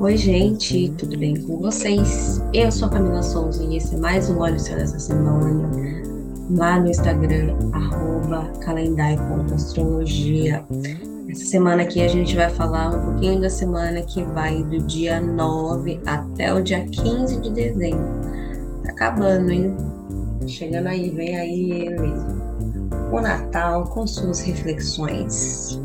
Oi, 0.00 0.16
gente, 0.16 0.90
tudo 0.90 1.18
bem 1.18 1.34
com 1.42 1.58
vocês? 1.58 2.40
Eu 2.54 2.70
sou 2.70 2.86
a 2.86 2.90
Camila 2.92 3.20
Souza 3.20 3.64
e 3.64 3.78
esse 3.78 3.96
é 3.96 3.98
mais 3.98 4.30
um 4.30 4.38
Olho 4.38 4.60
Céu 4.60 4.76
dessa 4.76 4.96
semana, 4.96 5.68
lá 6.50 6.78
no 6.78 6.88
Instagram, 6.88 7.56
arroba 7.72 8.48
calendário.astrologia. 8.60 10.64
Essa 11.28 11.46
semana 11.46 11.82
aqui 11.82 12.00
a 12.00 12.06
gente 12.06 12.36
vai 12.36 12.48
falar 12.48 12.90
um 12.90 13.06
pouquinho 13.06 13.40
da 13.40 13.50
semana 13.50 14.00
que 14.02 14.22
vai 14.22 14.62
do 14.62 14.78
dia 14.82 15.20
9 15.20 16.00
até 16.06 16.54
o 16.54 16.62
dia 16.62 16.86
15 16.86 17.40
de 17.40 17.50
dezembro. 17.50 18.06
Tá 18.84 18.92
acabando, 18.92 19.50
hein? 19.50 19.76
Chegando 20.46 20.86
aí, 20.86 21.10
vem 21.10 21.36
aí 21.36 21.72
ele, 21.72 22.14
o 23.10 23.20
Natal 23.20 23.82
com 23.86 24.06
suas 24.06 24.38
reflexões. 24.42 25.80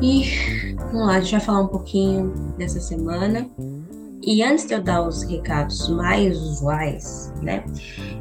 E 0.00 0.74
vamos 0.76 1.06
lá, 1.06 1.16
a 1.16 1.20
gente 1.20 1.32
vai 1.32 1.40
falar 1.40 1.60
um 1.62 1.68
pouquinho 1.68 2.32
dessa 2.58 2.80
semana. 2.80 3.50
E 4.22 4.42
antes 4.42 4.66
de 4.66 4.74
eu 4.74 4.82
dar 4.82 5.06
os 5.06 5.22
recados 5.22 5.88
mais 5.88 6.36
usuais, 6.36 7.32
né? 7.42 7.64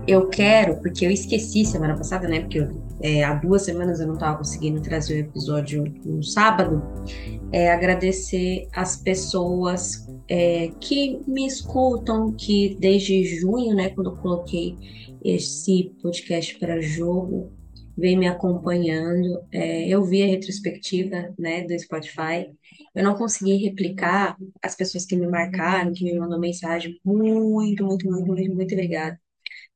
Eu 0.07 0.27
quero, 0.29 0.75
porque 0.77 1.05
eu 1.05 1.09
esqueci 1.09 1.65
semana 1.65 1.95
passada, 1.95 2.27
né? 2.27 2.41
Porque 2.41 2.59
eu, 2.59 2.69
é, 3.01 3.23
há 3.23 3.33
duas 3.33 3.63
semanas 3.63 3.99
eu 3.99 4.07
não 4.07 4.13
estava 4.13 4.37
conseguindo 4.37 4.79
trazer 4.81 5.15
o 5.15 5.19
episódio 5.19 5.83
no 6.05 6.21
sábado. 6.21 6.83
É, 7.51 7.71
agradecer 7.71 8.67
as 8.71 8.97
pessoas 8.97 10.07
é, 10.29 10.69
que 10.79 11.19
me 11.27 11.45
escutam, 11.47 12.31
que 12.31 12.77
desde 12.79 13.23
junho, 13.39 13.75
né, 13.75 13.89
quando 13.89 14.11
eu 14.11 14.17
coloquei 14.17 14.77
esse 15.23 15.91
podcast 16.03 16.59
para 16.59 16.79
jogo, 16.81 17.51
vem 17.97 18.17
me 18.17 18.27
acompanhando. 18.27 19.45
É, 19.51 19.87
eu 19.87 20.03
vi 20.03 20.23
a 20.23 20.27
retrospectiva, 20.27 21.33
né, 21.37 21.63
do 21.63 21.77
Spotify. 21.79 22.51
Eu 22.93 23.03
não 23.03 23.15
consegui 23.15 23.55
replicar 23.57 24.37
as 24.61 24.75
pessoas 24.75 25.05
que 25.05 25.15
me 25.15 25.27
marcaram, 25.27 25.93
que 25.93 26.03
me 26.03 26.17
mandou 26.19 26.39
mensagem. 26.39 26.99
Muito, 27.03 27.85
muito, 27.85 27.85
muito, 27.85 28.09
muito, 28.09 28.55
muito 28.55 28.73
obrigada. 28.73 29.19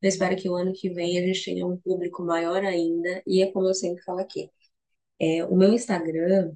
Eu 0.02 0.10
espero 0.10 0.36
que 0.36 0.50
o 0.50 0.56
ano 0.56 0.74
que 0.74 0.90
vem 0.90 1.20
a 1.20 1.26
gente 1.26 1.46
tenha 1.46 1.68
um 1.68 1.78
público 1.78 2.24
maior 2.24 2.64
ainda. 2.64 3.22
E 3.28 3.42
é 3.42 3.52
como 3.52 3.68
eu 3.68 3.74
sempre 3.74 4.04
falo 4.04 4.20
aqui. 4.20 4.50
É, 5.20 5.46
o 5.46 5.56
meu 5.56 5.74
Instagram 5.74 6.54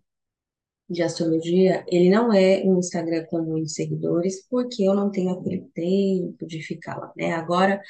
de 0.90 1.02
astrologia, 1.02 1.84
ele 1.88 2.10
não 2.10 2.32
é 2.34 2.62
um 2.66 2.80
Instagram 2.80 3.26
com 3.30 3.42
muitos 3.42 3.74
seguidores, 3.74 4.46
porque 4.50 4.84
eu 4.84 4.94
não 4.94 5.12
tenho 5.12 5.32
aquele 5.32 5.62
tempo 5.74 6.46
de 6.46 6.62
ficar 6.62 6.98
lá, 6.98 7.12
né? 7.18 7.34
Agora 7.34 7.82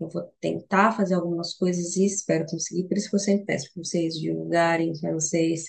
eu 0.00 0.08
vou 0.08 0.22
tentar 0.40 0.92
fazer 0.92 1.14
algumas 1.14 1.54
coisas 1.54 1.96
e 1.96 2.06
espero 2.06 2.46
conseguir. 2.46 2.84
Por 2.88 2.96
isso 2.96 3.10
que 3.10 3.16
eu 3.16 3.20
sempre 3.20 3.46
peço 3.46 3.72
para 3.72 3.82
vocês 3.84 4.14
divulgarem, 4.14 4.92
para 5.00 5.12
vocês, 5.12 5.66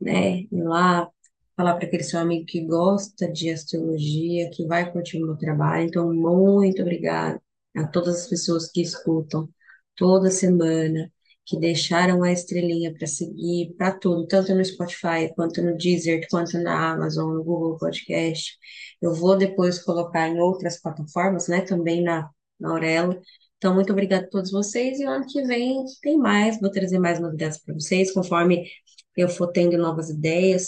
né, 0.00 0.40
ir 0.40 0.48
lá, 0.52 1.08
falar 1.56 1.74
para 1.76 1.86
aquele 1.86 2.02
seu 2.02 2.20
amigo 2.20 2.46
que 2.46 2.64
gosta 2.66 3.30
de 3.30 3.50
astrologia, 3.50 4.50
que 4.50 4.66
vai 4.66 4.90
curtir 4.92 5.22
o 5.22 5.26
meu 5.26 5.36
trabalho. 5.36 5.86
Então, 5.86 6.12
muito 6.12 6.82
obrigada 6.82 7.40
a 7.76 7.86
todas 7.86 8.22
as 8.22 8.26
pessoas 8.28 8.70
que 8.70 8.82
escutam 8.82 9.48
toda 9.96 10.30
semana, 10.30 11.10
que 11.46 11.58
deixaram 11.58 12.22
a 12.22 12.32
estrelinha 12.32 12.92
para 12.94 13.06
seguir, 13.06 13.74
para 13.76 13.92
tudo, 13.92 14.26
tanto 14.26 14.54
no 14.54 14.64
Spotify, 14.64 15.32
quanto 15.34 15.62
no 15.62 15.76
Deezer, 15.76 16.26
quanto 16.30 16.58
na 16.58 16.92
Amazon, 16.92 17.34
no 17.34 17.44
Google 17.44 17.78
Podcast. 17.78 18.56
Eu 19.00 19.14
vou 19.14 19.36
depois 19.36 19.78
colocar 19.82 20.28
em 20.28 20.40
outras 20.40 20.80
plataformas, 20.80 21.48
né, 21.48 21.60
também 21.60 22.02
na, 22.02 22.30
na 22.58 22.70
Aurelo. 22.70 23.20
Então, 23.64 23.74
muito 23.74 23.94
obrigada 23.94 24.26
a 24.26 24.28
todos 24.28 24.50
vocês. 24.50 25.00
E 25.00 25.04
ano 25.04 25.24
que 25.26 25.40
vem 25.42 25.86
tem 26.02 26.18
mais, 26.18 26.60
vou 26.60 26.70
trazer 26.70 26.98
mais 26.98 27.18
novidades 27.18 27.56
para 27.56 27.72
vocês, 27.72 28.12
conforme 28.12 28.68
eu 29.16 29.26
for 29.26 29.46
tendo 29.52 29.78
novas 29.78 30.10
ideias, 30.10 30.66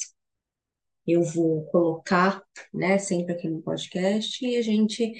eu 1.06 1.22
vou 1.22 1.66
colocar, 1.66 2.42
né, 2.72 2.96
sempre 2.96 3.34
aqui 3.34 3.50
no 3.50 3.60
podcast 3.60 4.42
e 4.42 4.56
a 4.56 4.62
gente 4.62 5.12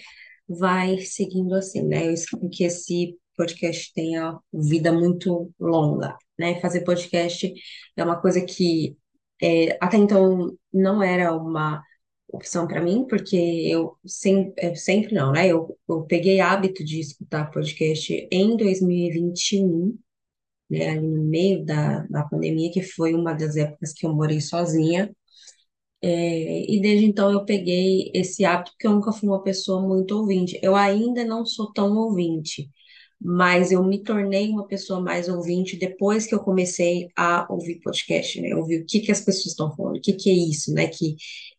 vai 0.48 1.00
seguindo 1.00 1.54
assim, 1.54 1.86
né? 1.86 2.06
Eu 2.06 2.14
espero 2.14 2.48
que 2.48 2.64
esse 2.64 3.14
podcast 3.37 3.93
tenha 3.93 4.38
vida 4.54 4.91
muito 4.91 5.53
longa, 5.60 6.16
né? 6.38 6.58
Fazer 6.62 6.81
podcast 6.81 7.53
é 7.94 8.03
uma 8.03 8.19
coisa 8.19 8.41
que 8.41 8.97
é, 9.43 9.76
até 9.82 9.98
então 9.98 10.56
não 10.72 11.03
era 11.03 11.31
uma 11.37 11.82
opção 12.28 12.66
para 12.66 12.82
mim, 12.82 13.06
porque 13.09 13.37
eu 13.37 13.97
sempre, 14.04 14.76
sempre 14.76 15.14
não, 15.14 15.32
né? 15.32 15.48
Eu, 15.48 15.78
eu 15.88 16.03
peguei 16.04 16.41
hábito 16.41 16.84
de 16.84 17.00
escutar 17.00 17.50
podcast 17.50 18.28
em 18.31 18.56
2021, 18.56 19.98
né? 20.70 20.91
Ali 20.91 21.09
no 21.09 21.25
meio 21.25 21.64
da, 21.64 22.00
da 22.10 22.25
pandemia, 22.25 22.72
que 22.72 22.82
foi 22.82 23.14
uma 23.14 23.34
das 23.34 23.56
épocas 23.56 23.92
que 23.92 24.06
eu 24.06 24.14
morei 24.14 24.41
sozinha. 24.41 25.14
É, 26.03 26.70
e 26.72 26.81
desde 26.81 27.06
então 27.06 27.32
eu 27.32 27.44
peguei 27.44 28.10
esse 28.14 28.44
hábito, 28.44 28.72
porque 28.72 28.87
eu 28.87 28.93
nunca 28.93 29.12
fui 29.12 29.28
uma 29.28 29.43
pessoa 29.43 29.81
muito 29.87 30.12
ouvinte. 30.16 30.58
Eu 30.62 30.76
ainda 30.76 31.25
não 31.25 31.44
sou 31.47 31.72
tão 31.72 31.97
ouvinte, 31.97 32.70
mas 33.20 33.72
eu 33.72 33.82
me 33.84 34.03
tornei 34.03 34.48
uma 34.50 34.66
pessoa 34.66 35.00
mais 35.00 35.28
ouvinte 35.28 35.76
depois 35.78 36.26
que 36.26 36.34
eu 36.34 36.41
comecei 36.41 37.08
a 37.16 37.47
ouvir 37.50 37.81
podcast, 37.81 38.41
né? 38.41 38.54
Ouvir 38.54 38.82
o 38.82 38.87
que 38.87 39.00
que 39.00 39.12
as 39.12 39.20
pessoas 39.20 39.47
estão 39.47 39.75
falando, 39.75 39.97
o 39.97 40.00
que 40.00 40.12
que 40.12 40.31
é 40.31 40.34
isso, 40.34 40.72
né? 40.75 40.87
Que, 40.88 41.16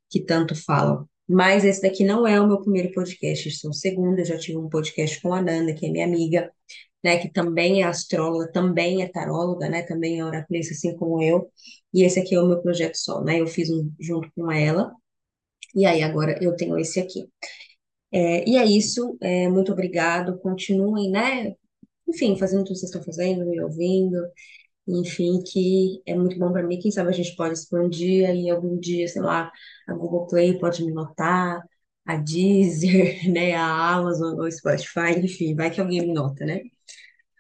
que 0.10 0.22
tanto 0.24 0.56
falam. 0.56 1.08
Mas 1.28 1.66
esse 1.66 1.82
daqui 1.82 2.06
não 2.06 2.26
é 2.26 2.40
o 2.40 2.48
meu 2.48 2.62
primeiro 2.62 2.92
podcast, 2.94 3.50
esse 3.50 3.66
é 3.66 3.70
o 3.70 3.74
segundo. 3.74 4.20
Eu 4.20 4.26
já 4.26 4.38
tive 4.38 4.58
um 4.58 4.70
podcast 4.70 5.22
com 5.22 5.34
a 5.34 5.42
Nanda, 5.42 5.74
que 5.74 5.86
é 5.86 5.90
minha 5.92 6.06
amiga, 6.06 6.52
né? 7.04 7.18
Que 7.18 7.30
também 7.32 7.82
é 7.84 7.86
astróloga, 7.86 8.52
também 8.52 9.04
é 9.04 9.08
taróloga, 9.10 9.70
né? 9.70 9.84
Também 9.84 10.20
é 10.20 10.26
oraculista, 10.26 10.74
assim 10.74 10.96
como 10.96 11.22
eu. 11.22 11.52
E 11.94 12.04
esse 12.04 12.20
aqui 12.20 12.36
é 12.36 12.42
o 12.42 12.48
meu 12.48 12.62
projeto 12.62 12.96
Sol, 12.96 13.24
né? 13.24 13.42
Eu 13.42 13.48
fiz 13.48 13.70
um 13.70 13.92
junto 14.00 14.32
com 14.36 14.52
ela. 14.52 14.94
E 15.76 15.86
aí 15.86 16.02
agora 16.04 16.38
eu 16.42 16.56
tenho 16.56 16.78
esse 16.78 17.00
aqui. 17.00 17.30
É, 18.12 18.50
e 18.50 18.58
é 18.58 18.66
isso. 18.66 19.18
É, 19.22 19.50
muito 19.50 19.72
obrigado. 19.72 20.40
Continuem, 20.40 21.12
né? 21.12 21.56
Enfim, 22.08 22.38
fazendo 22.38 22.62
o 22.62 22.64
que 22.64 22.70
vocês 22.70 22.84
estão 22.84 23.04
fazendo, 23.04 23.46
me 23.46 23.62
ouvindo. 23.62 24.18
Enfim, 24.88 25.44
que 25.44 26.02
é 26.06 26.16
muito 26.16 26.38
bom 26.40 26.52
para 26.52 26.64
mim. 26.64 26.80
Quem 26.80 26.92
sabe 26.92 27.10
a 27.10 27.14
gente 27.14 27.36
pode 27.36 27.54
expandir 27.54 28.30
aí 28.30 28.50
algum 28.50 28.80
dia, 28.80 29.08
sei 29.08 29.22
lá, 29.22 29.52
a 29.88 29.94
Google 29.94 30.28
Play 30.28 30.58
pode 30.60 30.84
me 30.84 30.92
notar, 30.94 31.62
a 32.06 32.16
Deezer, 32.16 33.28
né, 33.32 33.54
a 33.56 33.96
Amazon, 33.96 34.40
o 34.40 34.50
Spotify, 34.52 35.20
enfim, 35.20 35.56
vai 35.56 35.70
que 35.70 35.82
alguém 35.82 36.02
me 36.02 36.14
nota, 36.14 36.46
né? 36.46 36.62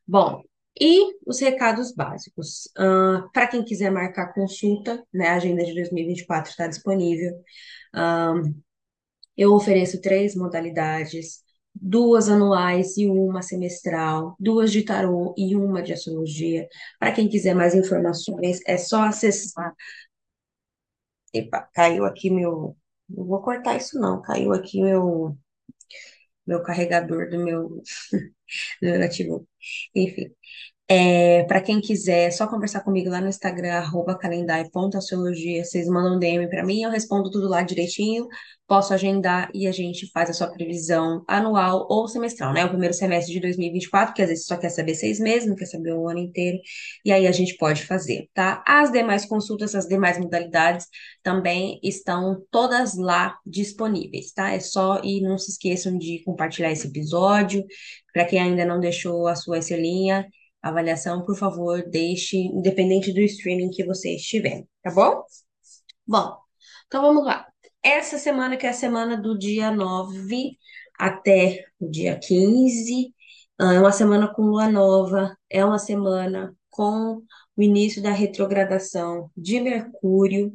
Bom, 0.07 0.43
e 0.79 1.15
os 1.25 1.39
recados 1.39 1.93
básicos. 1.93 2.65
Uh, 2.77 3.29
para 3.31 3.47
quem 3.47 3.63
quiser 3.63 3.91
marcar 3.91 4.33
consulta, 4.33 5.03
né, 5.13 5.29
a 5.29 5.35
agenda 5.35 5.63
de 5.63 5.73
2024 5.73 6.51
está 6.51 6.67
disponível. 6.67 7.33
Uh, 7.95 8.53
eu 9.37 9.53
ofereço 9.53 10.01
três 10.01 10.35
modalidades 10.35 11.43
duas 11.81 12.29
anuais 12.29 12.97
e 12.97 13.07
uma 13.07 13.41
semestral, 13.41 14.35
duas 14.39 14.71
de 14.71 14.83
tarô 14.83 15.33
e 15.38 15.55
uma 15.55 15.81
de 15.81 15.93
astrologia. 15.93 16.67
Para 16.99 17.11
quem 17.13 17.29
quiser 17.29 17.53
mais 17.55 17.75
informações, 17.75 18.59
é 18.65 18.77
só 18.77 19.03
acessar. 19.03 19.73
Epa, 21.33 21.69
caiu 21.73 22.03
aqui 22.05 22.29
meu. 22.29 22.75
Não 23.09 23.25
vou 23.25 23.41
cortar 23.41 23.77
isso, 23.77 23.97
não. 23.99 24.21
Caiu 24.21 24.51
aqui 24.53 24.81
meu 24.81 25.38
meu 26.45 26.63
carregador 26.63 27.29
do 27.29 27.39
meu, 27.43 27.69
do 28.81 28.88
meu 28.89 28.99
notebook. 28.99 29.47
Enfim, 29.95 30.33
é, 30.89 31.43
para 31.43 31.59
quem 31.61 31.81
quiser, 31.81 32.27
é 32.27 32.31
só 32.31 32.47
conversar 32.47 32.79
comigo 32.81 33.09
lá 33.09 33.19
no 33.19 33.27
Instagram, 33.27 33.73
arroba 33.73 34.17
calendário.astrologia. 34.17 35.65
Vocês 35.65 35.85
mandam 35.87 36.15
um 36.15 36.19
DM 36.19 36.49
para 36.49 36.63
mim, 36.63 36.83
eu 36.83 36.89
respondo 36.89 37.29
tudo 37.29 37.49
lá 37.49 37.61
direitinho, 37.61 38.25
posso 38.65 38.93
agendar 38.93 39.49
e 39.53 39.67
a 39.67 39.71
gente 39.73 40.09
faz 40.11 40.29
a 40.29 40.33
sua 40.33 40.47
previsão 40.47 41.25
anual 41.27 41.85
ou 41.89 42.07
semestral, 42.07 42.53
né? 42.53 42.63
O 42.63 42.69
primeiro 42.69 42.93
semestre 42.93 43.33
de 43.33 43.41
2024, 43.41 44.13
que 44.13 44.21
às 44.21 44.29
vezes 44.29 44.45
só 44.45 44.55
quer 44.55 44.69
saber 44.69 44.95
seis 44.95 45.19
meses, 45.19 45.47
não 45.47 45.55
quer 45.57 45.65
saber 45.65 45.93
o 45.93 46.07
ano 46.07 46.19
inteiro, 46.19 46.57
e 47.03 47.11
aí 47.11 47.27
a 47.27 47.31
gente 47.33 47.57
pode 47.57 47.83
fazer, 47.85 48.29
tá? 48.33 48.63
As 48.65 48.89
demais 48.89 49.25
consultas, 49.25 49.75
as 49.75 49.87
demais 49.87 50.17
modalidades 50.17 50.87
também 51.21 51.79
estão 51.83 52.41
todas 52.50 52.95
lá 52.97 53.38
disponíveis, 53.45 54.31
tá? 54.31 54.53
É 54.53 54.59
só 54.62 55.01
e 55.03 55.19
não 55.21 55.38
se 55.38 55.51
esqueçam 55.51 55.97
de 55.97 56.23
compartilhar 56.23 56.71
esse 56.71 56.88
episódio. 56.88 57.65
Para 58.13 58.25
quem 58.25 58.39
ainda 58.39 58.65
não 58.65 58.79
deixou 58.79 59.27
a 59.27 59.35
sua 59.35 59.59
estrelinha, 59.59 60.25
avaliação, 60.62 61.25
por 61.25 61.38
favor, 61.38 61.83
deixe, 61.89 62.38
independente 62.38 63.13
do 63.13 63.21
streaming 63.21 63.69
que 63.69 63.86
você 63.86 64.15
estiver, 64.15 64.65
tá 64.83 64.92
bom? 64.92 65.24
Bom, 66.06 66.38
então 66.88 67.01
vamos 67.01 67.25
lá. 67.25 67.48
Essa 67.83 68.18
semana, 68.18 68.57
que 68.57 68.65
é 68.65 68.69
a 68.69 68.74
semana 68.74 69.15
do 69.18 69.38
dia 69.38 69.71
9 69.71 70.57
até 71.00 71.65
o 71.80 71.89
dia 71.89 72.19
15, 72.19 73.13
ah, 73.59 73.74
é 73.74 73.80
uma 73.80 73.92
semana 73.92 74.27
com 74.33 74.44
lua 74.44 74.69
nova, 74.69 75.38
é 75.50 75.63
uma 75.65 75.80
semana 75.80 76.56
com 76.69 77.21
o 77.56 77.62
início 77.62 78.01
da 78.03 78.12
retrogradação 78.12 79.31
de 79.36 79.60
Mercúrio, 79.60 80.53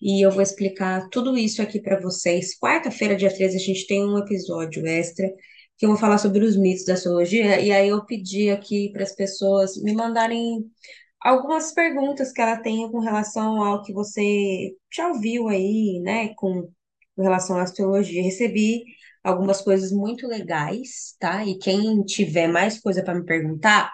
e 0.00 0.24
eu 0.24 0.30
vou 0.30 0.40
explicar 0.42 1.08
tudo 1.10 1.36
isso 1.36 1.60
aqui 1.60 1.80
para 1.80 2.00
vocês. 2.00 2.56
Quarta-feira, 2.58 3.16
dia 3.16 3.34
13, 3.34 3.56
a 3.56 3.60
gente 3.60 3.86
tem 3.86 4.04
um 4.04 4.18
episódio 4.18 4.86
extra 4.86 5.28
que 5.76 5.84
eu 5.86 5.90
vou 5.90 5.98
falar 5.98 6.18
sobre 6.18 6.44
os 6.44 6.56
mitos 6.56 6.84
da 6.84 6.94
astrologia, 6.94 7.60
e 7.60 7.72
aí 7.72 7.88
eu 7.88 8.04
pedi 8.04 8.50
aqui 8.50 8.90
para 8.92 9.02
as 9.02 9.14
pessoas 9.14 9.76
me 9.82 9.92
mandarem 9.92 10.64
algumas 11.20 11.72
perguntas 11.72 12.32
que 12.32 12.40
ela 12.40 12.58
tenha 12.58 12.88
com 12.90 13.00
relação 13.00 13.62
ao 13.62 13.82
que 13.82 13.92
você 13.92 14.72
já 14.94 15.08
ouviu 15.08 15.48
aí, 15.48 16.00
né, 16.02 16.34
com 16.36 16.70
relação 17.18 17.58
à 17.58 17.62
astrologia. 17.62 18.22
Recebi 18.22 18.84
algumas 19.22 19.62
coisas 19.62 19.90
muito 19.90 20.26
legais, 20.28 21.16
tá? 21.18 21.44
E 21.44 21.58
quem 21.58 22.02
tiver 22.04 22.46
mais 22.46 22.78
coisa 22.80 23.02
para 23.02 23.14
me 23.14 23.24
perguntar, 23.24 23.90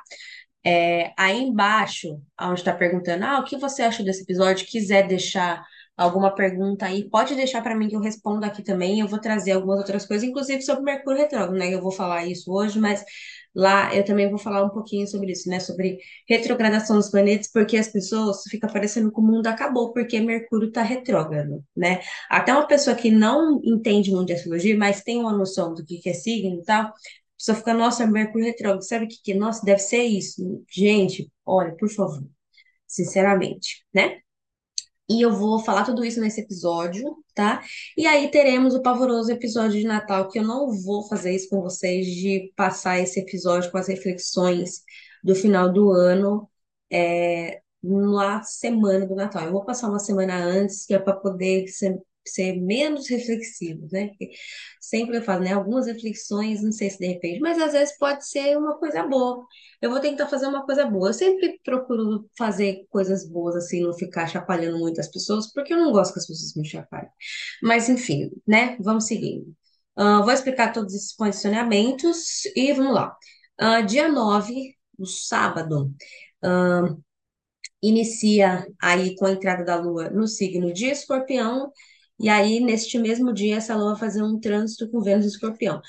é, 0.65 1.13
aí 1.17 1.41
embaixo, 1.41 2.21
onde 2.41 2.61
está 2.61 2.75
perguntando, 2.75 3.25
ah, 3.25 3.39
o 3.39 3.45
que 3.45 3.57
você 3.57 3.83
achou 3.83 4.05
desse 4.05 4.23
episódio? 4.23 4.67
Quiser 4.67 5.07
deixar 5.07 5.65
alguma 6.01 6.35
pergunta 6.35 6.87
aí, 6.87 7.09
pode 7.09 7.35
deixar 7.35 7.63
para 7.63 7.77
mim 7.77 7.89
que 7.89 7.97
eu 7.97 8.01
respondo 8.01 8.45
aqui 8.47 8.63
também. 8.63 9.01
Eu 9.01 9.09
vou 9.09 9.19
trazer 9.21 9.53
algumas 9.53 9.79
outras 9.79 10.07
coisas, 10.07 10.27
inclusive 10.29 10.63
sobre 10.63 10.83
Mercúrio 10.83 11.21
retrógrado, 11.21 11.53
né? 11.59 11.73
Eu 11.73 11.83
vou 11.83 11.93
falar 11.93 12.27
isso 12.27 12.51
hoje, 12.53 12.79
mas 12.81 13.05
lá 13.55 13.95
eu 13.95 14.05
também 14.05 14.29
vou 14.31 14.39
falar 14.39 14.65
um 14.65 14.71
pouquinho 14.71 15.07
sobre 15.07 15.33
isso, 15.33 15.49
né? 15.49 15.61
Sobre 15.61 15.99
retrogradação 16.29 16.97
dos 16.97 17.11
planetas, 17.11 17.51
porque 17.53 17.77
as 17.77 17.89
pessoas 17.89 18.43
ficam 18.49 18.71
parecendo 18.73 19.13
que 19.13 19.21
o 19.21 19.23
mundo 19.23 19.47
acabou 19.47 19.93
porque 19.93 20.21
Mercúrio 20.21 20.69
está 20.69 20.83
retrógrado, 20.83 21.63
né? 21.77 22.01
Até 22.31 22.53
uma 22.53 22.67
pessoa 22.67 22.97
que 22.97 23.11
não 23.11 23.61
entende 23.65 24.11
muito 24.11 24.29
de 24.29 24.35
astrologia, 24.35 24.77
mas 24.79 25.03
tem 25.03 25.19
uma 25.21 25.33
noção 25.37 25.75
do 25.75 25.85
que 25.85 25.99
que 25.99 26.09
é 26.11 26.15
signo 26.15 26.61
e 26.61 26.65
tal, 26.65 26.93
pessoa 27.37 27.57
fica, 27.57 27.75
nossa, 27.75 28.07
Mercúrio 28.07 28.47
retrógrado, 28.47 28.83
sabe 28.87 29.07
o 29.07 29.09
que 29.09 29.17
que, 29.23 29.33
é? 29.33 29.35
nossa, 29.35 29.65
deve 29.65 29.81
ser 29.81 30.03
isso. 30.05 30.65
Gente, 30.71 31.31
olha, 31.45 31.75
por 31.77 31.89
favor, 31.91 32.23
sinceramente, 32.87 33.85
né? 33.95 34.21
E 35.11 35.21
eu 35.23 35.33
vou 35.33 35.59
falar 35.59 35.85
tudo 35.85 36.05
isso 36.05 36.21
nesse 36.21 36.41
episódio, 36.41 37.17
tá? 37.35 37.63
E 37.97 38.07
aí 38.07 38.31
teremos 38.31 38.75
o 38.77 38.83
pavoroso 38.83 39.33
episódio 39.33 39.81
de 39.81 39.85
Natal, 39.87 40.29
que 40.29 40.39
eu 40.39 40.45
não 40.45 40.71
vou 40.73 41.09
fazer 41.09 41.35
isso 41.35 41.49
com 41.49 41.61
vocês, 41.61 42.07
de 42.07 42.53
passar 42.57 43.01
esse 43.01 43.19
episódio 43.19 43.73
com 43.73 43.79
as 43.79 43.89
reflexões 43.89 44.85
do 45.25 45.35
final 45.35 45.73
do 45.73 45.91
ano, 45.91 46.49
é, 46.93 47.61
na 47.83 48.43
semana 48.43 49.05
do 49.07 49.17
Natal. 49.17 49.45
Eu 49.47 49.53
vou 49.53 49.65
passar 49.65 49.89
uma 49.89 49.99
semana 49.99 50.37
antes, 50.37 50.87
que 50.87 50.95
é 50.95 50.99
para 50.99 51.17
poder 51.17 51.67
ser 51.69 52.01
ser 52.27 52.61
menos 52.61 53.09
reflexivos, 53.09 53.91
né? 53.93 54.11
Sempre 54.81 55.19
eu 55.19 55.23
falo, 55.23 55.43
né? 55.45 55.53
Algumas 55.53 55.87
reflexões, 55.87 56.63
não 56.63 56.73
sei 56.73 56.91
se 56.91 56.99
de 56.99 57.07
repente, 57.07 57.41
mas 57.41 57.59
às 57.61 57.73
vezes 57.73 57.97
pode 57.99 58.27
ser 58.29 58.57
uma 58.57 58.79
coisa 58.79 59.03
boa. 59.07 59.45
Eu 59.81 59.91
vou 59.91 60.01
tentar 60.01 60.27
fazer 60.29 60.47
uma 60.47 60.65
coisa 60.65 60.87
boa. 60.87 61.09
Eu 61.09 61.15
sempre 61.15 61.59
procuro 61.65 62.29
fazer 62.37 62.87
coisas 62.91 63.29
boas, 63.29 63.57
assim, 63.57 63.83
não 63.83 63.93
ficar 63.95 64.27
chapalhando 64.27 64.79
muito 64.79 65.01
as 65.01 65.09
pessoas, 65.09 65.53
porque 65.53 65.73
eu 65.73 65.79
não 65.79 65.93
gosto 65.93 66.13
que 66.13 66.21
as 66.21 66.27
pessoas 66.27 66.55
me 66.55 66.67
chapalhem. 66.67 67.11
Mas, 67.63 67.89
enfim, 67.89 68.31
né? 68.47 68.77
Vamos 68.81 69.07
seguindo. 69.07 69.55
Ah, 69.97 70.21
vou 70.23 70.33
explicar 70.33 70.73
todos 70.73 70.95
esses 70.95 71.15
posicionamentos 71.17 72.45
e 72.57 72.73
vamos 72.73 72.95
lá. 72.95 73.17
Ah, 73.59 73.81
dia 73.83 74.09
9, 74.09 74.75
no 74.99 75.07
sábado, 75.07 75.95
ah, 76.43 76.97
inicia 77.83 78.67
aí 78.81 79.15
com 79.17 79.27
a 79.27 79.33
entrada 79.33 79.65
da 79.65 79.77
Lua 79.77 80.11
no 80.11 80.27
signo 80.29 80.73
de 80.73 80.87
Escorpião 80.87 81.73
e 82.21 82.29
aí, 82.29 82.61
neste 82.61 82.99
mesmo 82.99 83.33
dia, 83.33 83.57
essa 83.57 83.75
lua 83.75 83.93
vai 83.93 84.01
fazer 84.01 84.23
um 84.23 84.39
trânsito 84.39 84.91
com 84.91 85.01
Vênus 85.01 85.25
e 85.25 85.29
Escorpião. 85.29 85.81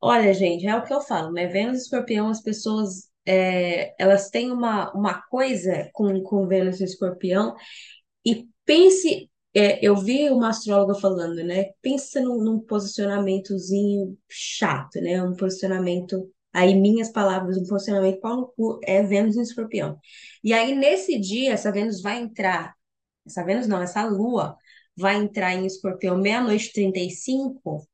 Olha, 0.00 0.32
gente, 0.32 0.66
é 0.66 0.76
o 0.76 0.84
que 0.84 0.94
eu 0.94 1.00
falo, 1.00 1.32
né? 1.32 1.48
Vênus 1.48 1.78
e 1.78 1.82
Escorpião, 1.82 2.28
as 2.28 2.40
pessoas, 2.40 3.10
é, 3.26 3.94
elas 4.00 4.30
têm 4.30 4.52
uma, 4.52 4.92
uma 4.92 5.22
coisa 5.22 5.90
com, 5.92 6.22
com 6.22 6.46
Vênus 6.46 6.80
e 6.80 6.84
Escorpião, 6.84 7.56
e 8.24 8.48
pense, 8.64 9.28
é, 9.54 9.84
eu 9.84 9.96
vi 9.96 10.30
uma 10.30 10.50
astróloga 10.50 10.94
falando, 10.94 11.42
né? 11.44 11.70
Pensa 11.82 12.20
num, 12.20 12.42
num 12.44 12.60
posicionamentozinho 12.60 14.16
chato, 14.28 15.00
né? 15.00 15.22
Um 15.22 15.34
posicionamento, 15.34 16.30
aí 16.52 16.74
minhas 16.76 17.10
palavras, 17.10 17.56
um 17.58 17.66
posicionamento 17.66 18.20
pau 18.20 18.36
no 18.36 18.46
cu, 18.56 18.80
é 18.84 19.02
Vênus 19.02 19.36
e 19.36 19.42
Escorpião. 19.42 19.98
E 20.44 20.52
aí, 20.52 20.76
nesse 20.76 21.18
dia, 21.18 21.52
essa 21.52 21.72
Vênus 21.72 22.00
vai 22.00 22.18
entrar, 22.20 22.74
essa 23.26 23.44
Vênus 23.44 23.66
não, 23.66 23.82
essa 23.82 24.04
Lua 24.04 24.56
vai 24.96 25.16
entrar 25.16 25.54
em 25.54 25.66
Escorpião 25.66 26.16
meia-noite 26.18 26.68
e 26.68 26.72
35, 26.72 27.86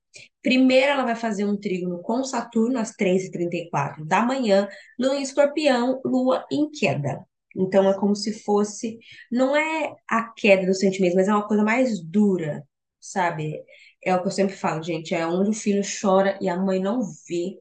primeiro 0.42 0.92
ela 0.92 1.04
vai 1.04 1.16
fazer 1.16 1.44
um 1.44 1.56
trígono 1.56 2.00
com 2.02 2.24
Saturno 2.24 2.78
às 2.78 2.92
3h34 2.96 4.04
da 4.04 4.22
manhã, 4.22 4.68
no 4.98 5.14
Escorpião, 5.14 6.00
Lua 6.04 6.44
em 6.50 6.70
queda. 6.70 7.24
Então 7.56 7.88
é 7.88 7.98
como 7.98 8.14
se 8.14 8.42
fosse, 8.42 8.98
não 9.30 9.56
é 9.56 9.94
a 10.08 10.32
queda 10.32 10.66
dos 10.66 10.78
sentimentos, 10.78 11.16
mas 11.16 11.28
é 11.28 11.32
uma 11.32 11.46
coisa 11.46 11.64
mais 11.64 12.00
dura, 12.00 12.64
sabe? 13.00 13.62
É 14.04 14.14
o 14.14 14.20
que 14.22 14.28
eu 14.28 14.32
sempre 14.32 14.54
falo, 14.54 14.82
gente, 14.82 15.14
é 15.14 15.26
onde 15.26 15.50
o 15.50 15.54
filho 15.54 15.82
chora 16.00 16.38
e 16.40 16.48
a 16.48 16.56
mãe 16.56 16.80
não 16.80 17.00
vê, 17.28 17.58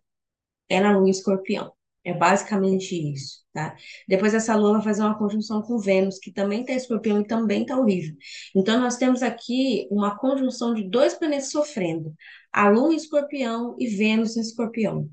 é 0.69 0.79
na 0.79 0.97
Lua 0.97 1.07
em 1.07 1.11
Escorpião. 1.11 1.76
É 2.07 2.13
basicamente 2.13 2.95
isso, 3.11 3.43
tá? 3.51 3.75
Depois 4.07 4.33
essa 4.33 4.55
lua 4.55 4.75
vai 4.75 4.81
fazer 4.81 5.01
uma 5.01 5.17
conjunção 5.17 5.61
com 5.61 5.77
Vênus, 5.77 6.17
que 6.19 6.31
também 6.31 6.61
está 6.61 6.71
escorpião 6.71 7.19
e 7.19 7.27
também 7.27 7.63
está 7.63 7.77
horrível. 7.77 8.15
Então 8.55 8.79
nós 8.79 8.95
temos 8.95 9.21
aqui 9.21 9.85
uma 9.91 10.17
conjunção 10.17 10.73
de 10.73 10.89
dois 10.89 11.15
planetas 11.15 11.51
sofrendo. 11.51 12.15
A 12.53 12.69
lua 12.69 12.93
em 12.93 12.95
escorpião 12.95 13.75
e 13.77 13.87
Vênus 13.87 14.37
em 14.37 14.39
escorpião. 14.39 15.09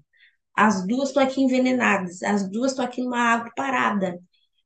As 0.56 0.86
duas 0.86 1.08
estão 1.08 1.24
aqui 1.24 1.42
envenenadas, 1.42 2.22
as 2.22 2.48
duas 2.48 2.70
estão 2.70 2.84
aqui 2.84 3.02
numa 3.02 3.18
água 3.18 3.50
parada, 3.56 4.16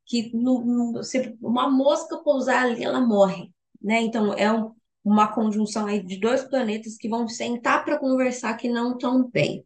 que 0.05 0.31
no, 0.37 0.93
no, 0.93 1.03
se 1.03 1.35
uma 1.41 1.71
mosca 1.71 2.19
pousar 2.19 2.65
ali, 2.67 2.85
ela 2.85 3.01
morre, 3.01 3.51
né? 3.81 4.03
Então 4.03 4.35
é 4.35 4.53
um, 4.53 4.75
uma 5.03 5.29
conjunção 5.29 5.87
aí 5.87 6.03
de 6.03 6.21
dois 6.21 6.45
planetas 6.45 6.99
que 6.99 7.09
vão 7.09 7.27
sentar 7.27 7.87
para 7.87 7.99
conversar 7.99 8.55
que 8.59 8.69
não 8.69 8.93
estão 8.93 9.27
bem 9.31 9.65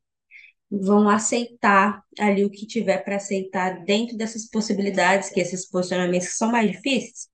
vão 0.72 1.08
aceitar 1.08 2.02
ali 2.18 2.44
o 2.44 2.50
que 2.50 2.66
tiver 2.66 2.98
para 3.04 3.16
aceitar 3.16 3.84
dentro 3.84 4.16
dessas 4.16 4.48
possibilidades, 4.48 5.28
que 5.28 5.40
esses 5.40 5.68
posicionamentos 5.68 6.28
que 6.28 6.34
são 6.34 6.50
mais 6.50 6.70
difíceis, 6.70 7.28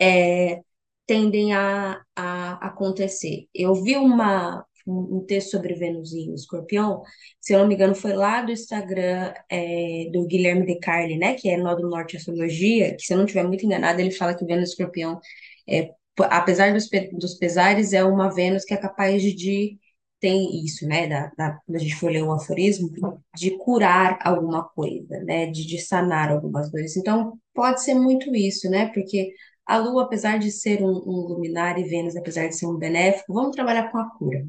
é, 0.00 0.60
tendem 1.06 1.52
a, 1.52 2.00
a 2.16 2.52
acontecer. 2.66 3.48
Eu 3.52 3.74
vi 3.74 3.96
uma, 3.96 4.64
um 4.86 5.24
texto 5.26 5.50
sobre 5.50 5.74
Vênus 5.74 6.12
e 6.12 6.32
Escorpião, 6.32 7.02
se 7.40 7.52
eu 7.54 7.58
não 7.58 7.66
me 7.66 7.74
engano, 7.74 7.94
foi 7.94 8.12
lá 8.12 8.42
do 8.42 8.52
Instagram 8.52 9.34
é, 9.50 10.08
do 10.12 10.26
Guilherme 10.26 10.64
De 10.66 10.78
Carli, 10.78 11.18
né, 11.18 11.34
que 11.34 11.48
é 11.48 11.56
nó 11.56 11.74
do 11.74 11.88
Norte 11.88 12.16
Astrologia, 12.16 12.94
que 12.96 13.02
se 13.02 13.12
eu 13.12 13.18
não 13.18 13.24
estiver 13.24 13.44
muito 13.46 13.66
enganado, 13.66 14.00
ele 14.00 14.12
fala 14.12 14.34
que 14.34 14.44
Vênus 14.44 14.70
e 14.70 14.72
Escorpião, 14.72 15.20
é, 15.68 15.90
apesar 16.20 16.72
dos, 16.72 16.88
dos 17.12 17.34
pesares, 17.34 17.92
é 17.92 18.04
uma 18.04 18.32
Vênus 18.32 18.64
que 18.64 18.74
é 18.74 18.76
capaz 18.76 19.22
de 19.22 19.78
tem 20.22 20.64
isso, 20.64 20.86
né, 20.86 21.08
da, 21.08 21.32
da, 21.36 21.58
quando 21.66 21.76
a 21.76 21.80
gente 21.80 21.96
for 21.96 22.10
ler 22.12 22.22
o 22.22 22.32
aforismo, 22.32 22.90
de 23.36 23.52
curar 23.58 24.18
alguma 24.22 24.64
coisa, 24.64 25.18
né, 25.24 25.46
de, 25.48 25.66
de 25.66 25.78
sanar 25.80 26.30
algumas 26.30 26.70
coisas. 26.70 26.96
Então, 26.96 27.38
pode 27.52 27.82
ser 27.82 27.94
muito 27.94 28.34
isso, 28.34 28.70
né, 28.70 28.86
porque 28.94 29.32
a 29.66 29.78
Lua, 29.78 30.04
apesar 30.04 30.38
de 30.38 30.50
ser 30.52 30.82
um, 30.82 30.90
um 30.90 31.26
luminar 31.28 31.78
e 31.78 31.84
Vênus, 31.84 32.16
apesar 32.16 32.48
de 32.48 32.56
ser 32.56 32.66
um 32.66 32.78
benéfico, 32.78 33.34
vamos 33.34 33.56
trabalhar 33.56 33.90
com 33.90 33.98
a 33.98 34.10
cura, 34.16 34.46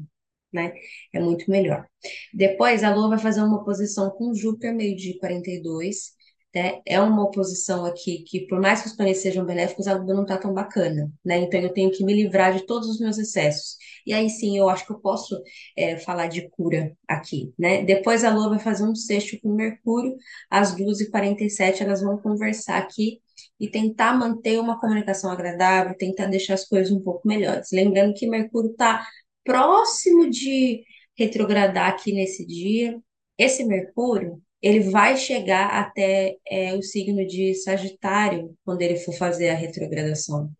né, 0.52 0.72
é 1.12 1.20
muito 1.20 1.50
melhor. 1.50 1.86
Depois, 2.32 2.84
a 2.84 2.94
Lua 2.94 3.10
vai 3.10 3.18
fazer 3.18 3.42
uma 3.42 3.64
posição 3.64 4.10
com 4.10 4.32
Júpiter, 4.32 4.72
meio-dia 4.74 5.18
42, 5.18 6.13
né? 6.54 6.80
É 6.86 7.00
uma 7.00 7.24
oposição 7.24 7.84
aqui 7.84 8.22
que, 8.24 8.46
por 8.46 8.60
mais 8.60 8.80
que 8.80 8.88
os 8.88 8.94
planetas 8.94 9.22
sejam 9.22 9.44
benéficos, 9.44 9.86
a 9.86 9.94
Lua 9.94 10.14
não 10.14 10.22
está 10.22 10.38
tão 10.38 10.52
bacana, 10.54 11.10
né? 11.24 11.38
Então 11.38 11.60
eu 11.60 11.72
tenho 11.72 11.90
que 11.90 12.04
me 12.04 12.14
livrar 12.14 12.54
de 12.54 12.64
todos 12.66 12.88
os 12.88 13.00
meus 13.00 13.18
excessos. 13.18 13.76
E 14.06 14.12
aí 14.12 14.30
sim, 14.30 14.56
eu 14.56 14.68
acho 14.68 14.86
que 14.86 14.92
eu 14.92 15.00
posso 15.00 15.40
é, 15.76 15.96
falar 15.98 16.28
de 16.28 16.48
cura 16.50 16.96
aqui, 17.08 17.52
né? 17.58 17.82
Depois 17.84 18.24
a 18.24 18.32
Lua 18.32 18.50
vai 18.50 18.58
fazer 18.58 18.84
um 18.84 18.94
sexto 18.94 19.38
com 19.42 19.52
Mercúrio, 19.52 20.16
às 20.50 20.74
2h47 20.76 21.80
elas 21.82 22.02
vão 22.02 22.18
conversar 22.18 22.78
aqui 22.78 23.20
e 23.58 23.68
tentar 23.68 24.14
manter 24.14 24.58
uma 24.60 24.80
comunicação 24.80 25.30
agradável, 25.30 25.96
tentar 25.96 26.26
deixar 26.26 26.54
as 26.54 26.66
coisas 26.66 26.92
um 26.92 27.00
pouco 27.02 27.26
melhores. 27.26 27.68
Lembrando 27.72 28.14
que 28.14 28.26
Mercúrio 28.26 28.70
está 28.70 29.06
próximo 29.44 30.28
de 30.30 30.84
retrogradar 31.16 31.90
aqui 31.90 32.12
nesse 32.12 32.46
dia. 32.46 32.98
Esse 33.38 33.64
Mercúrio, 33.64 34.40
ele 34.64 34.80
vai 34.80 35.14
chegar 35.18 35.66
até 35.78 36.38
é, 36.48 36.74
o 36.74 36.82
signo 36.82 37.26
de 37.26 37.54
Sagitário 37.54 38.56
quando 38.64 38.80
ele 38.80 38.96
for 38.96 39.12
fazer 39.12 39.50
a 39.50 39.54
retrogradação. 39.54 40.50